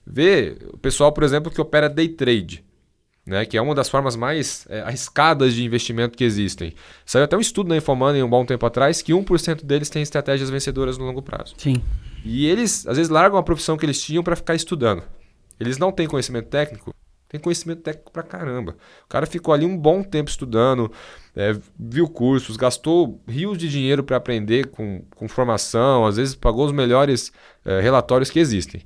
Vê 0.07 0.57
o 0.73 0.79
pessoal, 0.79 1.13
por 1.13 1.23
exemplo, 1.25 1.53
que 1.53 1.61
opera 1.61 1.89
day 1.91 2.09
trade, 2.09 2.65
né, 3.29 3.45
que 3.45 3.59
é 3.59 3.63
uma 3.63 3.75
das 3.75 3.91
formas 3.91 4.17
mais 4.17 4.67
é, 4.71 4.81
arriscadas 4.81 5.53
de 5.53 5.63
investimento 5.63 6.17
que 6.17 6.25
existem. 6.25 6.73
Saiu 7.05 7.25
até 7.25 7.37
um 7.37 7.41
estudo 7.41 7.69
na 7.69 7.77
Infomoney 7.77 8.23
um 8.23 8.29
bom 8.29 8.45
tempo 8.47 8.65
atrás 8.65 9.03
que 9.03 9.13
1% 9.13 9.65
deles 9.65 9.91
tem 9.91 10.01
estratégias 10.01 10.49
vencedoras 10.49 10.97
no 10.97 11.05
longo 11.05 11.21
prazo. 11.21 11.55
Sim. 11.59 11.83
E 12.25 12.47
eles, 12.47 12.87
às 12.87 12.97
vezes, 12.97 13.11
largam 13.11 13.39
a 13.39 13.43
profissão 13.43 13.77
que 13.77 13.85
eles 13.85 14.01
tinham 14.01 14.23
para 14.23 14.35
ficar 14.35 14.55
estudando. 14.55 15.03
Eles 15.61 15.77
não 15.77 15.93
têm 15.93 16.07
conhecimento 16.07 16.49
técnico, 16.49 16.95
tem 17.29 17.39
conhecimento 17.39 17.83
técnico 17.83 18.11
pra 18.11 18.23
caramba. 18.23 18.77
O 19.05 19.09
cara 19.09 19.27
ficou 19.27 19.53
ali 19.53 19.67
um 19.67 19.77
bom 19.77 20.03
tempo 20.03 20.31
estudando, 20.31 20.91
é, 21.37 21.55
viu 21.79 22.09
cursos, 22.09 22.57
gastou 22.57 23.21
rios 23.29 23.59
de 23.59 23.69
dinheiro 23.69 24.03
para 24.03 24.17
aprender 24.17 24.69
com, 24.69 25.03
com 25.15 25.29
formação, 25.29 26.07
às 26.07 26.17
vezes 26.17 26.35
pagou 26.35 26.65
os 26.65 26.73
melhores 26.73 27.31
é, 27.63 27.79
relatórios 27.79 28.31
que 28.31 28.39
existem. 28.39 28.81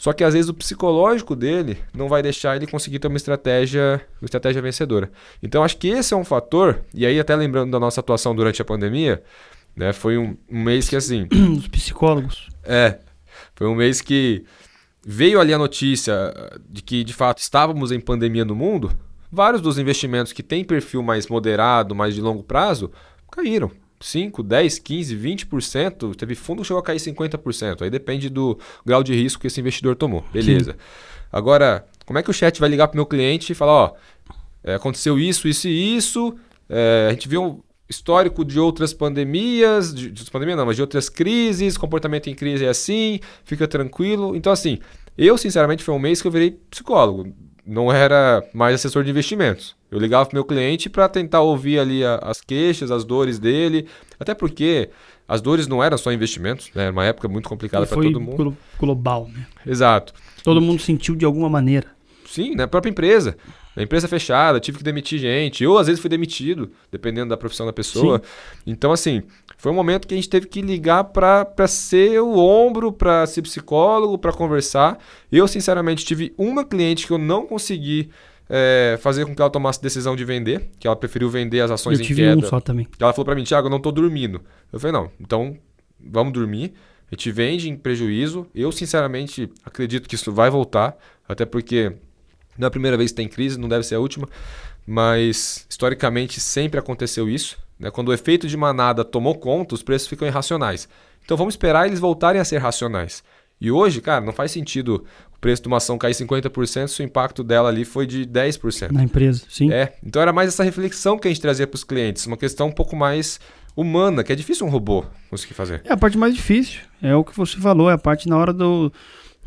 Só 0.00 0.14
que 0.14 0.24
às 0.24 0.32
vezes 0.32 0.48
o 0.48 0.54
psicológico 0.54 1.36
dele 1.36 1.76
não 1.92 2.08
vai 2.08 2.22
deixar 2.22 2.56
ele 2.56 2.66
conseguir 2.66 2.98
ter 2.98 3.06
uma 3.06 3.18
estratégia, 3.18 4.00
uma 4.18 4.24
estratégia 4.24 4.62
vencedora. 4.62 5.12
Então 5.42 5.62
acho 5.62 5.76
que 5.76 5.88
esse 5.88 6.14
é 6.14 6.16
um 6.16 6.24
fator, 6.24 6.80
e 6.94 7.04
aí 7.04 7.20
até 7.20 7.36
lembrando 7.36 7.70
da 7.70 7.78
nossa 7.78 8.00
atuação 8.00 8.34
durante 8.34 8.62
a 8.62 8.64
pandemia, 8.64 9.22
né, 9.76 9.92
foi 9.92 10.16
um, 10.16 10.38
um 10.50 10.62
mês 10.62 10.88
que 10.88 10.96
assim... 10.96 11.28
Os 11.54 11.68
psicólogos. 11.68 12.48
É, 12.64 12.98
foi 13.54 13.66
um 13.66 13.74
mês 13.74 14.00
que 14.00 14.42
veio 15.04 15.38
ali 15.38 15.52
a 15.52 15.58
notícia 15.58 16.32
de 16.66 16.80
que 16.80 17.04
de 17.04 17.12
fato 17.12 17.36
estávamos 17.36 17.92
em 17.92 18.00
pandemia 18.00 18.46
no 18.46 18.56
mundo, 18.56 18.90
vários 19.30 19.60
dos 19.60 19.76
investimentos 19.76 20.32
que 20.32 20.42
têm 20.42 20.64
perfil 20.64 21.02
mais 21.02 21.26
moderado, 21.26 21.94
mais 21.94 22.14
de 22.14 22.22
longo 22.22 22.42
prazo, 22.42 22.90
caíram. 23.30 23.70
5, 24.00 24.42
10, 24.42 24.78
15, 24.78 25.16
20%. 25.16 26.14
Teve 26.16 26.34
fundo 26.34 26.62
que 26.62 26.68
chegou 26.68 26.80
a 26.80 26.82
cair 26.82 26.98
50%. 26.98 27.82
Aí 27.82 27.90
depende 27.90 28.28
do 28.30 28.58
grau 28.84 29.02
de 29.02 29.14
risco 29.14 29.40
que 29.40 29.46
esse 29.46 29.60
investidor 29.60 29.94
tomou. 29.94 30.24
Beleza. 30.32 30.72
Sim. 30.72 30.78
Agora, 31.30 31.86
como 32.06 32.18
é 32.18 32.22
que 32.22 32.30
o 32.30 32.34
chat 32.34 32.58
vai 32.58 32.68
ligar 32.68 32.88
para 32.88 32.94
o 32.94 32.98
meu 32.98 33.06
cliente 33.06 33.52
e 33.52 33.54
falar: 33.54 33.72
ó, 33.72 33.94
é, 34.64 34.74
aconteceu 34.74 35.18
isso, 35.18 35.46
isso 35.46 35.68
e 35.68 35.96
isso. 35.96 36.34
É, 36.68 37.06
a 37.08 37.12
gente 37.12 37.28
viu 37.28 37.42
um 37.42 37.60
histórico 37.88 38.44
de 38.44 38.58
outras 38.58 38.94
pandemias, 38.94 39.92
de, 39.92 40.10
de 40.10 40.30
pandemia 40.30 40.56
não, 40.56 40.64
mas 40.64 40.76
de 40.76 40.82
outras 40.82 41.08
crises, 41.08 41.76
comportamento 41.76 42.30
em 42.30 42.34
crise 42.34 42.64
é 42.64 42.68
assim, 42.68 43.20
fica 43.44 43.66
tranquilo. 43.66 44.34
Então, 44.34 44.52
assim, 44.52 44.78
eu, 45.18 45.36
sinceramente, 45.36 45.82
foi 45.82 45.94
um 45.94 45.98
mês 45.98 46.22
que 46.22 46.28
eu 46.28 46.32
virei 46.32 46.52
psicólogo. 46.70 47.34
Não 47.66 47.92
era 47.92 48.42
mais 48.54 48.76
assessor 48.76 49.04
de 49.04 49.10
investimentos. 49.10 49.76
Eu 49.90 49.98
ligava 49.98 50.26
para 50.26 50.36
meu 50.36 50.44
cliente 50.44 50.88
para 50.88 51.08
tentar 51.08 51.40
ouvir 51.40 51.78
ali 51.78 52.04
a, 52.04 52.16
as 52.16 52.40
queixas, 52.40 52.90
as 52.90 53.04
dores 53.04 53.38
dele. 53.38 53.86
Até 54.18 54.34
porque 54.34 54.90
as 55.26 55.40
dores 55.40 55.66
não 55.66 55.82
eram 55.82 55.98
só 55.98 56.12
investimentos, 56.12 56.70
né? 56.74 56.84
Era 56.84 56.92
uma 56.92 57.04
época 57.04 57.28
muito 57.28 57.48
complicada 57.48 57.86
para 57.86 58.00
todo 58.00 58.20
mundo. 58.20 58.56
global, 58.78 59.28
né? 59.32 59.46
Exato. 59.66 60.12
Todo 60.42 60.60
mundo 60.60 60.80
sentiu 60.80 61.14
de 61.14 61.24
alguma 61.24 61.48
maneira. 61.48 61.88
Sim, 62.26 62.54
na 62.54 62.68
própria 62.68 62.90
empresa. 62.90 63.36
A 63.76 63.82
empresa 63.82 64.08
fechada, 64.08 64.58
tive 64.58 64.78
que 64.78 64.84
demitir 64.84 65.18
gente. 65.18 65.62
Eu, 65.62 65.78
às 65.78 65.86
vezes, 65.86 66.00
fui 66.00 66.10
demitido, 66.10 66.70
dependendo 66.90 67.28
da 67.30 67.36
profissão 67.36 67.66
da 67.66 67.72
pessoa. 67.72 68.18
Sim. 68.18 68.62
Então, 68.66 68.92
assim, 68.92 69.22
foi 69.56 69.70
um 69.70 69.74
momento 69.74 70.08
que 70.08 70.14
a 70.14 70.16
gente 70.16 70.28
teve 70.28 70.46
que 70.46 70.60
ligar 70.60 71.04
para 71.04 71.46
ser 71.68 72.20
o 72.20 72.36
ombro, 72.36 72.92
para 72.92 73.26
ser 73.26 73.42
psicólogo, 73.42 74.18
para 74.18 74.32
conversar. 74.32 74.98
Eu, 75.30 75.46
sinceramente, 75.46 76.04
tive 76.04 76.34
uma 76.36 76.64
cliente 76.64 77.06
que 77.06 77.12
eu 77.12 77.18
não 77.18 77.46
consegui 77.46 78.10
é, 78.52 78.98
fazer 79.00 79.24
com 79.24 79.34
que 79.34 79.40
ela 79.40 79.50
tomasse 79.50 79.80
decisão 79.80 80.16
de 80.16 80.24
vender, 80.24 80.70
que 80.80 80.86
ela 80.88 80.96
preferiu 80.96 81.30
vender 81.30 81.60
as 81.60 81.70
ações 81.70 82.00
eu 82.00 82.04
tive 82.04 82.22
em 82.22 82.34
queda. 82.34 82.44
Um 82.44 82.48
só 82.48 82.60
também. 82.60 82.88
Ela 82.98 83.12
falou 83.12 83.24
para 83.24 83.36
mim, 83.36 83.44
Thiago, 83.44 83.68
eu 83.68 83.70
não 83.70 83.76
estou 83.76 83.92
dormindo. 83.92 84.42
Eu 84.72 84.80
falei, 84.80 84.92
não, 84.92 85.10
então 85.20 85.56
vamos 86.00 86.32
dormir. 86.32 86.74
A 87.10 87.14
gente 87.14 87.30
vende 87.30 87.70
em 87.70 87.76
prejuízo. 87.76 88.46
Eu, 88.52 88.72
sinceramente, 88.72 89.48
acredito 89.64 90.08
que 90.08 90.16
isso 90.16 90.32
vai 90.32 90.50
voltar, 90.50 90.96
até 91.28 91.46
porque 91.46 91.92
não 92.58 92.66
é 92.66 92.68
a 92.68 92.70
primeira 92.70 92.96
vez 92.96 93.12
que 93.12 93.16
tem 93.16 93.28
crise, 93.28 93.58
não 93.58 93.68
deve 93.68 93.84
ser 93.84 93.94
a 93.94 94.00
última, 94.00 94.28
mas 94.84 95.64
historicamente 95.70 96.40
sempre 96.40 96.80
aconteceu 96.80 97.28
isso. 97.28 97.56
Né? 97.78 97.88
Quando 97.90 98.08
o 98.08 98.12
efeito 98.12 98.48
de 98.48 98.56
manada 98.56 99.04
tomou 99.04 99.36
conta, 99.36 99.76
os 99.76 99.82
preços 99.82 100.08
ficam 100.08 100.26
irracionais. 100.26 100.88
Então 101.24 101.36
vamos 101.36 101.54
esperar 101.54 101.86
eles 101.86 102.00
voltarem 102.00 102.40
a 102.40 102.44
ser 102.44 102.58
racionais. 102.58 103.22
E 103.60 103.70
hoje, 103.70 104.00
cara, 104.00 104.24
não 104.24 104.32
faz 104.32 104.50
sentido 104.50 105.04
preço 105.40 105.62
de 105.62 105.68
uma 105.68 105.78
ação 105.78 105.96
cair 105.96 106.12
50% 106.12 106.88
se 106.88 107.02
o 107.02 107.04
impacto 107.04 107.42
dela 107.42 107.68
ali 107.68 107.84
foi 107.84 108.06
de 108.06 108.26
10%. 108.26 108.90
Na 108.92 109.02
empresa, 109.02 109.44
sim. 109.48 109.72
É, 109.72 109.94
então 110.04 110.20
era 110.20 110.32
mais 110.32 110.48
essa 110.48 110.62
reflexão 110.62 111.18
que 111.18 111.26
a 111.26 111.30
gente 111.30 111.40
trazia 111.40 111.66
para 111.66 111.76
os 111.76 111.84
clientes, 111.84 112.26
uma 112.26 112.36
questão 112.36 112.68
um 112.68 112.72
pouco 112.72 112.94
mais 112.94 113.40
humana, 113.74 114.22
que 114.22 114.32
é 114.32 114.36
difícil 114.36 114.66
um 114.66 114.70
robô 114.70 115.04
conseguir 115.30 115.54
fazer. 115.54 115.80
É 115.84 115.92
a 115.92 115.96
parte 115.96 116.18
mais 116.18 116.34
difícil, 116.34 116.80
é 117.02 117.14
o 117.14 117.24
que 117.24 117.36
você 117.36 117.56
falou, 117.58 117.90
é 117.90 117.94
a 117.94 117.98
parte 117.98 118.28
na 118.28 118.36
hora 118.36 118.52
do 118.52 118.92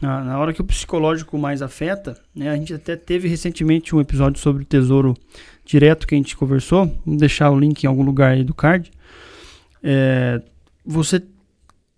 na, 0.01 0.21
na 0.21 0.37
hora 0.37 0.51
que 0.51 0.59
o 0.59 0.65
psicológico 0.65 1.37
mais 1.37 1.61
afeta, 1.61 2.19
né, 2.35 2.49
a 2.49 2.55
gente 2.57 2.73
até 2.73 2.95
teve 2.95 3.27
recentemente 3.27 3.95
um 3.95 4.01
episódio 4.01 4.39
sobre 4.39 4.63
o 4.63 4.65
tesouro 4.65 5.15
direto 5.65 6.05
que 6.05 6.13
a 6.13 6.17
gente 6.17 6.35
conversou. 6.35 6.87
Vou 7.05 7.15
deixar 7.15 7.49
o 7.51 7.57
link 7.57 7.83
em 7.83 7.87
algum 7.87 8.03
lugar 8.03 8.31
aí 8.31 8.43
do 8.43 8.53
card. 8.53 8.91
É, 9.81 10.41
você, 10.85 11.23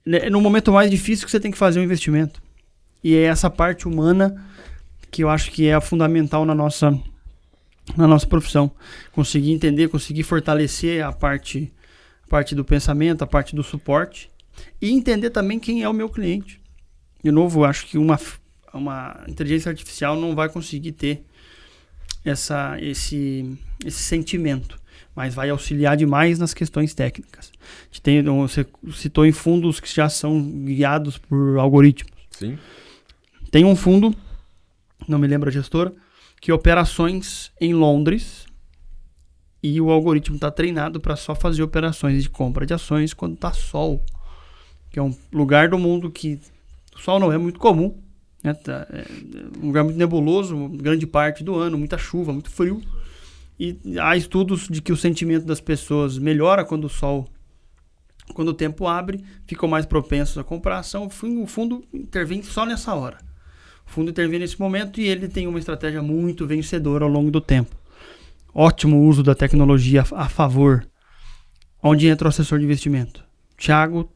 né, 0.05 0.29
no 0.29 0.39
momento 0.39 0.71
mais 0.71 0.91
difícil 0.91 1.25
que 1.25 1.31
você 1.31 1.39
tem 1.39 1.51
que 1.51 1.57
fazer 1.57 1.79
um 1.79 1.83
investimento. 1.83 2.44
E 3.05 3.15
é 3.15 3.23
essa 3.23 3.49
parte 3.49 3.87
humana 3.87 4.43
que 5.11 5.23
eu 5.23 5.29
acho 5.29 5.51
que 5.51 5.67
é 5.67 5.79
fundamental 5.79 6.43
na 6.45 6.55
nossa, 6.55 6.99
na 7.95 8.07
nossa 8.07 8.25
profissão. 8.25 8.71
Conseguir 9.11 9.51
entender, 9.51 9.89
conseguir 9.89 10.23
fortalecer 10.23 11.05
a 11.05 11.11
parte, 11.11 11.71
a 12.25 12.27
parte 12.27 12.55
do 12.55 12.65
pensamento, 12.65 13.21
a 13.21 13.27
parte 13.27 13.55
do 13.55 13.63
suporte. 13.63 14.31
E 14.81 14.89
entender 14.89 15.29
também 15.29 15.59
quem 15.59 15.83
é 15.83 15.87
o 15.89 15.93
meu 15.93 16.09
cliente 16.09 16.59
de 17.25 17.31
novo, 17.31 17.63
acho 17.63 17.87
que 17.87 17.97
uma, 17.97 18.19
uma 18.71 19.23
inteligência 19.27 19.69
artificial 19.69 20.15
não 20.15 20.35
vai 20.35 20.47
conseguir 20.47 20.91
ter 20.91 21.25
essa, 22.23 22.77
esse, 22.79 23.57
esse 23.83 23.97
sentimento, 23.97 24.79
mas 25.15 25.33
vai 25.33 25.49
auxiliar 25.49 25.97
demais 25.97 26.37
nas 26.37 26.53
questões 26.53 26.93
técnicas. 26.93 27.51
Tem, 28.03 28.21
você 28.21 28.63
citou 28.93 29.25
em 29.25 29.31
fundos 29.31 29.79
que 29.79 29.91
já 29.91 30.07
são 30.07 30.39
guiados 30.65 31.17
por 31.17 31.57
algoritmos. 31.57 32.13
Sim. 32.29 32.59
Tem 33.55 33.63
um 33.63 33.73
fundo, 33.73 34.13
não 35.07 35.17
me 35.17 35.25
lembro 35.25 35.47
a 35.47 35.51
gestora, 35.51 35.93
que 36.41 36.51
operações 36.51 37.53
em 37.61 37.73
Londres 37.73 38.45
e 39.63 39.79
o 39.79 39.89
algoritmo 39.89 40.35
está 40.35 40.51
treinado 40.51 40.99
para 40.99 41.15
só 41.15 41.33
fazer 41.33 41.63
operações 41.63 42.21
de 42.21 42.29
compra 42.29 42.65
de 42.65 42.73
ações 42.73 43.13
quando 43.13 43.35
está 43.35 43.53
sol, 43.53 44.03
que 44.89 44.99
é 44.99 45.01
um 45.01 45.15
lugar 45.31 45.69
do 45.69 45.79
mundo 45.79 46.11
que 46.11 46.37
o 46.93 46.99
sol 46.99 47.17
não 47.17 47.31
é 47.31 47.37
muito 47.37 47.57
comum. 47.57 47.97
Né? 48.43 48.53
Tá, 48.55 48.85
é 48.89 49.05
um 49.63 49.67
lugar 49.67 49.85
muito 49.85 49.95
nebuloso, 49.95 50.67
grande 50.73 51.07
parte 51.07 51.41
do 51.41 51.55
ano, 51.55 51.77
muita 51.77 51.97
chuva, 51.97 52.33
muito 52.33 52.49
frio. 52.49 52.81
E 53.57 53.79
há 54.01 54.17
estudos 54.17 54.67
de 54.67 54.81
que 54.81 54.91
o 54.91 54.97
sentimento 54.97 55.45
das 55.45 55.61
pessoas 55.61 56.17
melhora 56.17 56.65
quando 56.65 56.83
o 56.83 56.89
sol, 56.89 57.25
quando 58.33 58.49
o 58.49 58.53
tempo 58.53 58.85
abre, 58.85 59.23
ficam 59.47 59.69
mais 59.69 59.85
propensos 59.85 60.37
a 60.37 60.43
comprar 60.43 60.79
ação. 60.79 61.07
O 61.07 61.47
fundo 61.47 61.85
intervém 61.93 62.43
só 62.43 62.65
nessa 62.65 62.93
hora. 62.93 63.17
O 63.87 63.89
fundo 63.89 64.11
intervém 64.11 64.39
nesse 64.39 64.59
momento 64.59 64.99
e 64.99 65.07
ele 65.07 65.27
tem 65.27 65.47
uma 65.47 65.59
estratégia 65.59 66.01
muito 66.01 66.45
vencedora 66.45 67.05
ao 67.05 67.11
longo 67.11 67.31
do 67.31 67.39
tempo. 67.39 67.75
Ótimo 68.53 69.01
uso 69.01 69.21
da 69.21 69.35
tecnologia 69.35 70.03
a 70.11 70.29
favor. 70.29 70.85
Onde 71.81 72.07
entra 72.07 72.27
o 72.27 72.29
assessor 72.29 72.57
de 72.57 72.65
investimento? 72.65 73.23
Thiago 73.57 74.09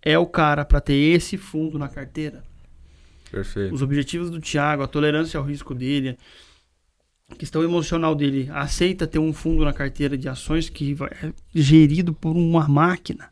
é 0.00 0.18
o 0.18 0.26
cara 0.26 0.64
para 0.64 0.80
ter 0.80 0.94
esse 0.94 1.36
fundo 1.36 1.78
na 1.78 1.88
carteira. 1.88 2.42
Perfeito. 3.30 3.74
Os 3.74 3.82
objetivos 3.82 4.30
do 4.30 4.40
Thiago, 4.40 4.82
a 4.82 4.88
tolerância 4.88 5.38
ao 5.38 5.44
risco 5.44 5.74
dele, 5.74 6.18
a 7.30 7.34
questão 7.34 7.62
emocional 7.62 8.14
dele, 8.14 8.48
aceita 8.52 9.06
ter 9.06 9.18
um 9.18 9.32
fundo 9.32 9.64
na 9.64 9.72
carteira 9.72 10.18
de 10.18 10.28
ações 10.28 10.68
que 10.68 10.96
é 11.22 11.32
gerido 11.54 12.12
por 12.12 12.36
uma 12.36 12.68
máquina. 12.68 13.30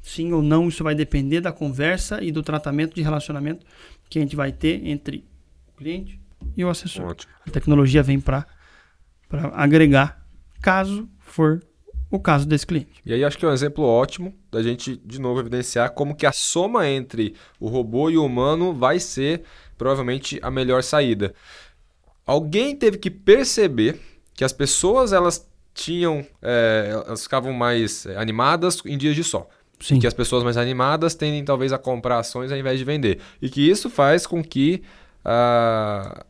Sim 0.00 0.32
ou 0.32 0.42
não, 0.42 0.68
isso 0.68 0.82
vai 0.82 0.94
depender 0.94 1.42
da 1.42 1.52
conversa 1.52 2.24
e 2.24 2.32
do 2.32 2.42
tratamento 2.42 2.94
de 2.94 3.02
relacionamento 3.02 3.66
que 4.08 4.18
a 4.18 4.22
gente 4.22 4.36
vai 4.36 4.52
ter 4.52 4.86
entre 4.86 5.24
o 5.68 5.76
cliente 5.76 6.20
e 6.56 6.64
o 6.64 6.68
assessor. 6.68 7.06
Ótimo. 7.06 7.32
A 7.46 7.50
tecnologia 7.50 8.02
vem 8.02 8.20
para 8.20 8.46
agregar, 9.54 10.24
caso 10.60 11.08
for 11.18 11.62
o 12.10 12.18
caso 12.18 12.46
desse 12.46 12.66
cliente. 12.66 13.02
E 13.04 13.12
aí 13.12 13.24
acho 13.24 13.36
que 13.36 13.44
é 13.44 13.48
um 13.48 13.52
exemplo 13.52 13.84
ótimo 13.84 14.34
da 14.50 14.62
gente, 14.62 14.96
de 15.04 15.20
novo, 15.20 15.40
evidenciar 15.40 15.92
como 15.92 16.14
que 16.14 16.26
a 16.26 16.32
soma 16.32 16.88
entre 16.88 17.34
o 17.60 17.68
robô 17.68 18.08
e 18.08 18.16
o 18.16 18.24
humano 18.24 18.72
vai 18.72 18.98
ser 18.98 19.42
provavelmente 19.76 20.38
a 20.42 20.50
melhor 20.50 20.82
saída. 20.82 21.34
Alguém 22.24 22.74
teve 22.74 22.98
que 22.98 23.10
perceber 23.10 24.00
que 24.34 24.44
as 24.44 24.52
pessoas 24.52 25.12
elas 25.12 25.46
tinham, 25.74 26.26
é, 26.42 26.88
elas 27.06 27.22
ficavam 27.22 27.52
mais 27.52 28.04
é, 28.06 28.16
animadas 28.16 28.82
em 28.84 28.98
dias 28.98 29.14
de 29.14 29.22
sol. 29.22 29.48
Sim. 29.80 29.98
que 29.98 30.06
as 30.06 30.14
pessoas 30.14 30.42
mais 30.42 30.56
animadas 30.56 31.14
tendem 31.14 31.44
talvez 31.44 31.72
a 31.72 31.78
comprar 31.78 32.18
ações 32.18 32.50
ao 32.50 32.58
invés 32.58 32.78
de 32.78 32.84
vender. 32.84 33.18
E 33.40 33.48
que 33.48 33.68
isso 33.68 33.88
faz 33.88 34.26
com 34.26 34.42
que 34.42 34.82
uh, 35.24 36.24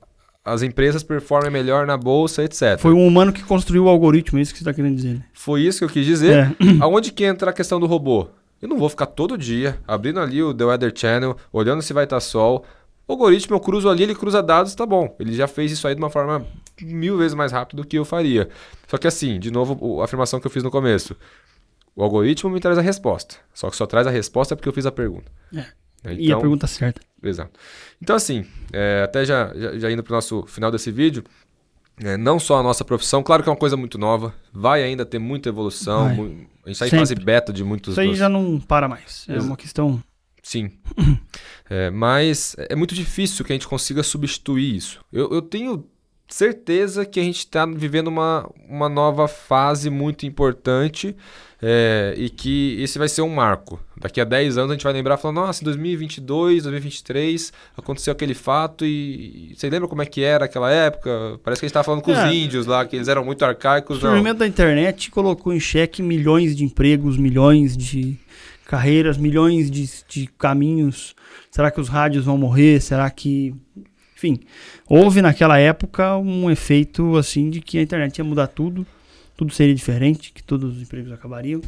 as 0.45 0.63
empresas 0.63 1.03
performem 1.03 1.51
melhor 1.51 1.87
na 1.87 1.97
bolsa, 1.97 2.43
etc. 2.43 2.79
Foi 2.79 2.93
um 2.93 3.07
humano 3.07 3.33
que 3.33 3.43
construiu 3.43 3.85
o 3.85 3.89
algoritmo, 3.89 4.39
é 4.39 4.43
isso 4.43 4.53
que 4.53 4.59
você 4.59 4.65
está 4.65 4.75
querendo 4.75 4.97
dizer. 4.97 5.15
Né? 5.15 5.25
Foi 5.33 5.63
isso 5.63 5.79
que 5.79 5.85
eu 5.85 5.89
quis 5.89 6.07
dizer. 6.07 6.37
É. 6.37 6.55
Aonde 6.81 7.13
que 7.13 7.25
entra 7.25 7.51
a 7.51 7.53
questão 7.53 7.79
do 7.79 7.87
robô? 7.87 8.29
Eu 8.61 8.69
não 8.69 8.77
vou 8.77 8.89
ficar 8.89 9.07
todo 9.07 9.39
dia 9.39 9.79
abrindo 9.87 10.19
ali 10.19 10.43
o 10.43 10.53
The 10.53 10.65
Weather 10.65 10.93
Channel, 10.95 11.37
olhando 11.53 11.81
se 11.81 11.93
vai 11.93 12.05
estar 12.05 12.19
sol. 12.21 12.65
O 13.07 13.13
algoritmo 13.13 13.55
eu 13.55 13.61
cruzo 13.61 13.89
ali, 13.89 14.03
ele 14.03 14.15
cruza 14.15 14.43
dados, 14.43 14.75
tá 14.75 14.85
bom. 14.85 15.15
Ele 15.19 15.33
já 15.33 15.47
fez 15.47 15.71
isso 15.71 15.87
aí 15.87 15.95
de 15.95 16.01
uma 16.01 16.11
forma 16.11 16.45
mil 16.83 17.17
vezes 17.17 17.35
mais 17.35 17.53
rápido 17.53 17.83
do 17.83 17.89
que 17.89 17.97
eu 17.97 18.05
faria. 18.05 18.49
Só 18.87 18.99
que 18.99 19.07
assim, 19.07 19.39
de 19.39 19.51
novo, 19.51 20.01
a 20.01 20.05
afirmação 20.05 20.41
que 20.41 20.47
eu 20.47 20.51
fiz 20.51 20.63
no 20.63 20.71
começo. 20.71 21.17
O 21.99 22.03
algoritmo 22.05 22.49
me 22.49 22.61
traz 22.61 22.79
a 22.79 22.81
resposta. 22.81 23.35
Só 23.53 23.69
que 23.69 23.77
só 23.77 23.85
traz 23.85 24.07
a 24.07 24.11
resposta 24.11 24.55
porque 24.55 24.69
eu 24.69 24.73
fiz 24.73 24.87
a 24.87 24.93
pergunta. 24.93 25.33
É. 25.53 25.65
Então, 25.99 26.13
e 26.13 26.21
a 26.21 26.27
então, 26.27 26.41
pergunta 26.41 26.65
certa. 26.69 27.01
Exato. 27.21 27.59
Então, 28.01 28.15
assim, 28.15 28.47
é, 28.73 29.03
até 29.05 29.25
já, 29.25 29.53
já, 29.53 29.77
já 29.77 29.91
indo 29.91 30.05
para 30.05 30.13
o 30.13 30.15
nosso 30.15 30.47
final 30.47 30.71
desse 30.71 30.93
vídeo, 30.93 31.25
é, 32.01 32.17
não 32.17 32.39
só 32.39 32.61
a 32.61 32.63
nossa 32.63 32.85
profissão, 32.85 33.21
claro 33.21 33.43
que 33.43 33.49
é 33.49 33.53
uma 33.53 33.59
coisa 33.59 33.77
muito 33.77 33.99
nova, 33.99 34.33
vai 34.53 34.85
ainda 34.85 35.05
ter 35.05 35.19
muita 35.19 35.49
evolução. 35.49 36.07
A 36.07 36.69
gente 36.69 36.81
está 36.81 36.87
em 36.87 36.91
fase 36.91 37.17
beta 37.17 37.53
de 37.53 37.65
muitos. 37.65 37.95
Isso 37.95 38.01
aí 38.01 38.11
dos... 38.11 38.19
já 38.19 38.29
não 38.29 38.61
para 38.61 38.87
mais. 38.87 39.27
É 39.29 39.35
Ex 39.35 39.45
uma 39.45 39.57
questão. 39.57 40.01
Sim. 40.41 40.71
é, 41.69 41.91
mas 41.91 42.55
é 42.61 42.77
muito 42.77 42.95
difícil 42.95 43.45
que 43.45 43.53
a 43.53 43.57
gente 43.57 43.67
consiga 43.67 44.05
substituir 44.05 44.77
isso. 44.77 45.05
Eu, 45.13 45.33
eu 45.33 45.43
tenho 45.43 45.85
certeza 46.29 47.07
que 47.07 47.19
a 47.19 47.23
gente 47.23 47.39
está 47.39 47.65
vivendo 47.65 48.09
uma, 48.09 48.49
uma 48.69 48.89
nova 48.89 49.27
fase 49.27 49.89
muito 49.89 50.27
importante 50.27 51.17
é, 51.61 52.15
e 52.17 52.29
que 52.29 52.77
esse 52.81 52.99
vai 52.99 53.09
ser 53.09 53.23
um 53.23 53.35
marco. 53.35 53.81
Daqui 53.97 54.21
a 54.21 54.25
10 54.25 54.59
anos 54.59 54.71
a 54.71 54.75
gente 54.75 54.85
vai 54.85 54.93
lembrar 54.93 55.17
falando, 55.17 55.39
nossa, 55.39 55.63
em 55.63 55.65
2022, 55.65 56.63
2023 56.65 57.53
aconteceu 57.77 58.13
aquele 58.13 58.35
fato 58.35 58.85
e, 58.85 59.51
e 59.51 59.55
você 59.57 59.69
lembra 59.69 59.89
como 59.89 60.03
é 60.03 60.07
que 60.07 60.23
era 60.23 60.45
aquela 60.45 60.71
época? 60.71 61.41
Parece 61.43 61.61
que 61.61 61.67
a 61.67 61.69
gente 61.69 61.71
estava 61.71 61.85
falando 61.85 62.03
com 62.03 62.13
é, 62.13 62.27
os 62.27 62.33
índios 62.33 62.67
lá, 62.67 62.85
que 62.85 62.95
eles 62.95 63.09
eram 63.09 63.25
muito 63.25 63.45
arcaicos. 63.45 63.97
O 63.97 64.01
surgimento 64.01 64.39
da 64.39 64.47
internet 64.47 65.11
colocou 65.11 65.53
em 65.53 65.59
xeque 65.59 66.03
milhões 66.03 66.55
de 66.55 66.63
empregos, 66.63 67.17
milhões 67.17 67.77
de 67.77 68.17
carreiras, 68.67 69.17
milhões 69.17 69.71
de, 69.71 69.89
de 70.07 70.27
caminhos. 70.39 71.17
Será 71.51 71.71
que 71.71 71.81
os 71.81 71.89
rádios 71.89 72.27
vão 72.27 72.37
morrer? 72.39 72.81
Será 72.81 73.11
que 73.11 73.55
enfim, 74.19 74.41
houve 74.87 75.23
naquela 75.23 75.59
época 75.59 76.19
um 76.19 76.51
efeito 76.51 77.17
assim 77.17 77.49
de 77.49 77.63
que 77.63 77.79
a 77.79 77.83
internet 77.83 78.19
ia 78.19 78.25
mudar 78.25 78.49
tudo 78.49 78.87
tudo 79.39 79.55
seria 79.55 79.75
diferente, 79.75 80.33
que 80.33 80.43
todos 80.43 80.77
os 80.77 80.83
empregos 80.83 81.13
acabariam. 81.13 81.63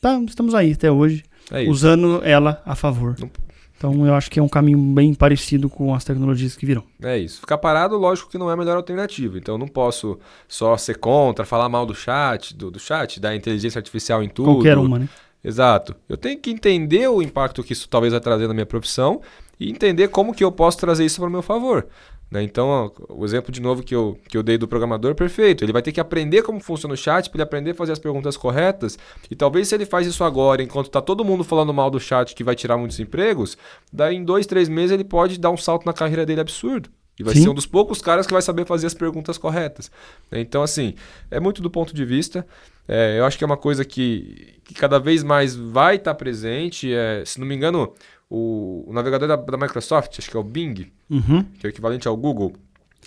Tá, 0.00 0.16
estamos 0.28 0.54
aí 0.54 0.72
até 0.72 0.88
hoje, 0.88 1.24
é 1.50 1.68
usando 1.68 2.22
ela 2.22 2.62
a 2.64 2.76
favor. 2.76 3.16
Não... 3.18 3.28
Então 3.76 4.06
eu 4.06 4.14
acho 4.14 4.30
que 4.30 4.38
é 4.38 4.42
um 4.42 4.48
caminho 4.48 4.78
bem 4.78 5.12
parecido 5.12 5.68
com 5.68 5.92
as 5.92 6.04
tecnologias 6.04 6.56
que 6.56 6.64
virão. 6.64 6.84
É 7.02 7.18
isso. 7.18 7.40
Ficar 7.40 7.58
parado, 7.58 7.96
lógico 7.96 8.30
que 8.30 8.38
não 8.38 8.48
é 8.48 8.52
a 8.52 8.56
melhor 8.56 8.76
alternativa. 8.76 9.38
Então 9.38 9.56
eu 9.56 9.58
não 9.58 9.66
posso 9.66 10.18
só 10.46 10.76
ser 10.76 10.98
contra, 10.98 11.44
falar 11.44 11.68
mal 11.68 11.84
do 11.84 11.94
chat, 11.94 12.56
do, 12.56 12.70
do 12.70 12.78
chat, 12.78 13.18
da 13.18 13.34
inteligência 13.34 13.80
artificial 13.80 14.22
em 14.22 14.28
tudo. 14.28 14.54
Qualquer 14.54 14.78
uma, 14.78 15.00
né? 15.00 15.08
Exato. 15.42 15.96
Eu 16.08 16.16
tenho 16.16 16.38
que 16.38 16.50
entender 16.50 17.08
o 17.08 17.20
impacto 17.20 17.62
que 17.64 17.72
isso 17.72 17.88
talvez 17.88 18.12
vai 18.12 18.20
trazer 18.20 18.46
na 18.46 18.54
minha 18.54 18.66
profissão 18.66 19.20
e 19.58 19.70
entender 19.70 20.08
como 20.08 20.34
que 20.34 20.44
eu 20.44 20.52
posso 20.52 20.78
trazer 20.78 21.04
isso 21.04 21.20
para 21.20 21.28
o 21.28 21.32
meu 21.32 21.42
favor. 21.42 21.86
Né? 22.30 22.42
Então, 22.42 22.92
o 23.08 23.24
exemplo 23.24 23.50
de 23.50 23.60
novo 23.60 23.82
que 23.82 23.94
eu, 23.94 24.18
que 24.28 24.36
eu 24.36 24.42
dei 24.42 24.58
do 24.58 24.68
programador, 24.68 25.14
perfeito. 25.14 25.64
Ele 25.64 25.72
vai 25.72 25.82
ter 25.82 25.92
que 25.92 26.00
aprender 26.00 26.42
como 26.42 26.60
funciona 26.60 26.94
o 26.94 26.96
chat 26.96 27.30
para 27.30 27.38
ele 27.38 27.42
aprender 27.42 27.70
a 27.70 27.74
fazer 27.74 27.92
as 27.92 27.98
perguntas 27.98 28.36
corretas. 28.36 28.98
E 29.30 29.36
talvez 29.36 29.68
se 29.68 29.74
ele 29.74 29.86
faz 29.86 30.06
isso 30.06 30.22
agora, 30.22 30.62
enquanto 30.62 30.86
está 30.86 31.00
todo 31.00 31.24
mundo 31.24 31.42
falando 31.42 31.72
mal 31.72 31.90
do 31.90 31.98
chat 31.98 32.34
que 32.34 32.44
vai 32.44 32.54
tirar 32.54 32.76
muitos 32.76 33.00
empregos, 33.00 33.56
daí 33.92 34.16
em 34.16 34.24
dois, 34.24 34.46
três 34.46 34.68
meses 34.68 34.92
ele 34.92 35.04
pode 35.04 35.38
dar 35.38 35.50
um 35.50 35.56
salto 35.56 35.86
na 35.86 35.92
carreira 35.92 36.26
dele 36.26 36.40
absurdo. 36.40 36.90
E 37.18 37.24
vai 37.24 37.34
Sim. 37.34 37.42
ser 37.42 37.48
um 37.48 37.54
dos 37.54 37.66
poucos 37.66 38.00
caras 38.00 38.26
que 38.26 38.32
vai 38.32 38.42
saber 38.42 38.64
fazer 38.64 38.86
as 38.86 38.94
perguntas 38.94 39.36
corretas. 39.36 39.90
Então, 40.30 40.62
assim, 40.62 40.94
é 41.30 41.40
muito 41.40 41.60
do 41.60 41.68
ponto 41.68 41.92
de 41.92 42.04
vista. 42.04 42.46
É, 42.86 43.18
eu 43.18 43.24
acho 43.24 43.36
que 43.36 43.42
é 43.42 43.46
uma 43.46 43.56
coisa 43.56 43.84
que, 43.84 44.60
que 44.64 44.72
cada 44.72 45.00
vez 45.00 45.24
mais 45.24 45.56
vai 45.56 45.96
estar 45.96 46.12
tá 46.12 46.14
presente. 46.14 46.94
É, 46.94 47.24
se 47.26 47.40
não 47.40 47.46
me 47.46 47.56
engano, 47.56 47.92
o, 48.30 48.84
o 48.86 48.92
navegador 48.92 49.28
da, 49.28 49.36
da, 49.36 49.56
Microsoft, 49.56 50.18
acho 50.18 50.30
que 50.30 50.36
é 50.36 50.40
o 50.40 50.44
Bing, 50.44 50.92
uhum. 51.08 51.42
que 51.42 51.66
é 51.66 51.68
o 51.68 51.70
equivalente 51.70 52.06
ao 52.06 52.16
Google, 52.16 52.52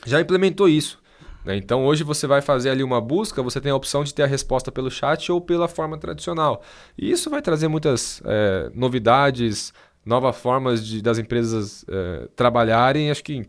já 0.05 0.19
implementou 0.19 0.67
isso. 0.67 0.99
Né? 1.45 1.55
Então 1.55 1.85
hoje 1.85 2.03
você 2.03 2.25
vai 2.25 2.41
fazer 2.41 2.69
ali 2.69 2.83
uma 2.83 2.99
busca, 2.99 3.41
você 3.41 3.61
tem 3.61 3.71
a 3.71 3.75
opção 3.75 4.03
de 4.03 4.13
ter 4.13 4.23
a 4.23 4.27
resposta 4.27 4.71
pelo 4.71 4.89
chat 4.89 5.31
ou 5.31 5.39
pela 5.39 5.67
forma 5.67 5.97
tradicional. 5.97 6.63
E 6.97 7.11
isso 7.11 7.29
vai 7.29 7.41
trazer 7.41 7.67
muitas 7.67 8.21
é, 8.25 8.71
novidades, 8.73 9.73
novas 10.05 10.35
formas 10.37 10.85
de, 10.85 11.01
das 11.01 11.17
empresas 11.19 11.85
é, 11.87 12.27
trabalharem, 12.35 13.11
acho 13.11 13.23
que 13.23 13.33
em 13.33 13.45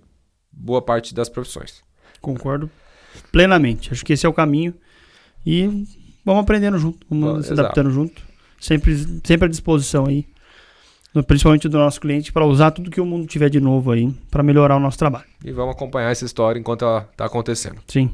boa 0.50 0.82
parte 0.82 1.14
das 1.14 1.28
profissões. 1.28 1.82
Concordo 2.20 2.70
plenamente. 3.30 3.92
Acho 3.92 4.04
que 4.04 4.12
esse 4.12 4.26
é 4.26 4.28
o 4.28 4.32
caminho. 4.32 4.74
E 5.44 5.86
vamos 6.24 6.42
aprendendo 6.42 6.78
junto, 6.78 7.06
vamos 7.08 7.34
Bom, 7.34 7.42
se 7.42 7.52
adaptando 7.52 7.90
junto. 7.90 8.22
Sempre, 8.60 8.96
sempre 9.24 9.46
à 9.46 9.48
disposição 9.48 10.06
aí 10.06 10.31
principalmente 11.26 11.68
do 11.68 11.78
nosso 11.78 12.00
cliente, 12.00 12.32
para 12.32 12.46
usar 12.46 12.70
tudo 12.70 12.90
que 12.90 13.00
o 13.00 13.04
mundo 13.04 13.26
tiver 13.26 13.50
de 13.50 13.60
novo 13.60 13.90
aí, 13.90 14.10
para 14.30 14.42
melhorar 14.42 14.76
o 14.76 14.80
nosso 14.80 14.98
trabalho. 14.98 15.26
E 15.44 15.52
vamos 15.52 15.74
acompanhar 15.74 16.10
essa 16.10 16.24
história 16.24 16.58
enquanto 16.58 16.84
ela 16.84 17.08
está 17.12 17.26
acontecendo. 17.26 17.80
Sim. 17.86 18.10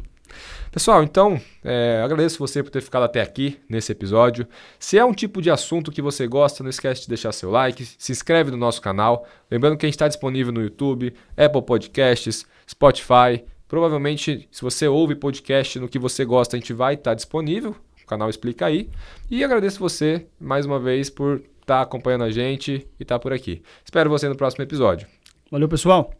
Pessoal, 0.70 1.02
então, 1.02 1.40
é, 1.64 2.02
agradeço 2.04 2.38
você 2.38 2.62
por 2.62 2.70
ter 2.70 2.82
ficado 2.82 3.02
até 3.02 3.22
aqui 3.22 3.58
nesse 3.68 3.90
episódio. 3.90 4.46
Se 4.78 4.98
é 4.98 5.04
um 5.04 5.14
tipo 5.14 5.40
de 5.40 5.50
assunto 5.50 5.90
que 5.90 6.02
você 6.02 6.26
gosta, 6.26 6.62
não 6.62 6.70
esquece 6.70 7.02
de 7.02 7.08
deixar 7.08 7.32
seu 7.32 7.50
like, 7.50 7.86
se 7.98 8.12
inscreve 8.12 8.50
no 8.50 8.56
nosso 8.56 8.82
canal. 8.82 9.26
Lembrando 9.50 9.78
que 9.78 9.86
a 9.86 9.88
gente 9.88 9.94
está 9.94 10.08
disponível 10.08 10.52
no 10.52 10.60
YouTube, 10.60 11.14
Apple 11.36 11.62
Podcasts, 11.62 12.46
Spotify. 12.68 13.44
Provavelmente, 13.66 14.46
se 14.50 14.62
você 14.62 14.86
ouve 14.86 15.14
podcast 15.14 15.78
no 15.78 15.88
que 15.88 15.98
você 15.98 16.24
gosta, 16.24 16.56
a 16.56 16.60
gente 16.60 16.72
vai 16.72 16.94
estar 16.94 17.12
tá 17.12 17.14
disponível. 17.14 17.74
O 18.04 18.06
canal 18.06 18.28
explica 18.28 18.66
aí. 18.66 18.90
E 19.30 19.42
agradeço 19.42 19.78
você 19.78 20.26
mais 20.38 20.66
uma 20.66 20.78
vez 20.78 21.08
por 21.08 21.42
tá 21.68 21.82
acompanhando 21.82 22.24
a 22.24 22.30
gente 22.30 22.88
e 22.98 23.04
tá 23.04 23.18
por 23.18 23.32
aqui. 23.32 23.62
Espero 23.84 24.08
você 24.08 24.26
no 24.26 24.36
próximo 24.36 24.64
episódio. 24.64 25.06
Valeu, 25.50 25.68
pessoal! 25.68 26.10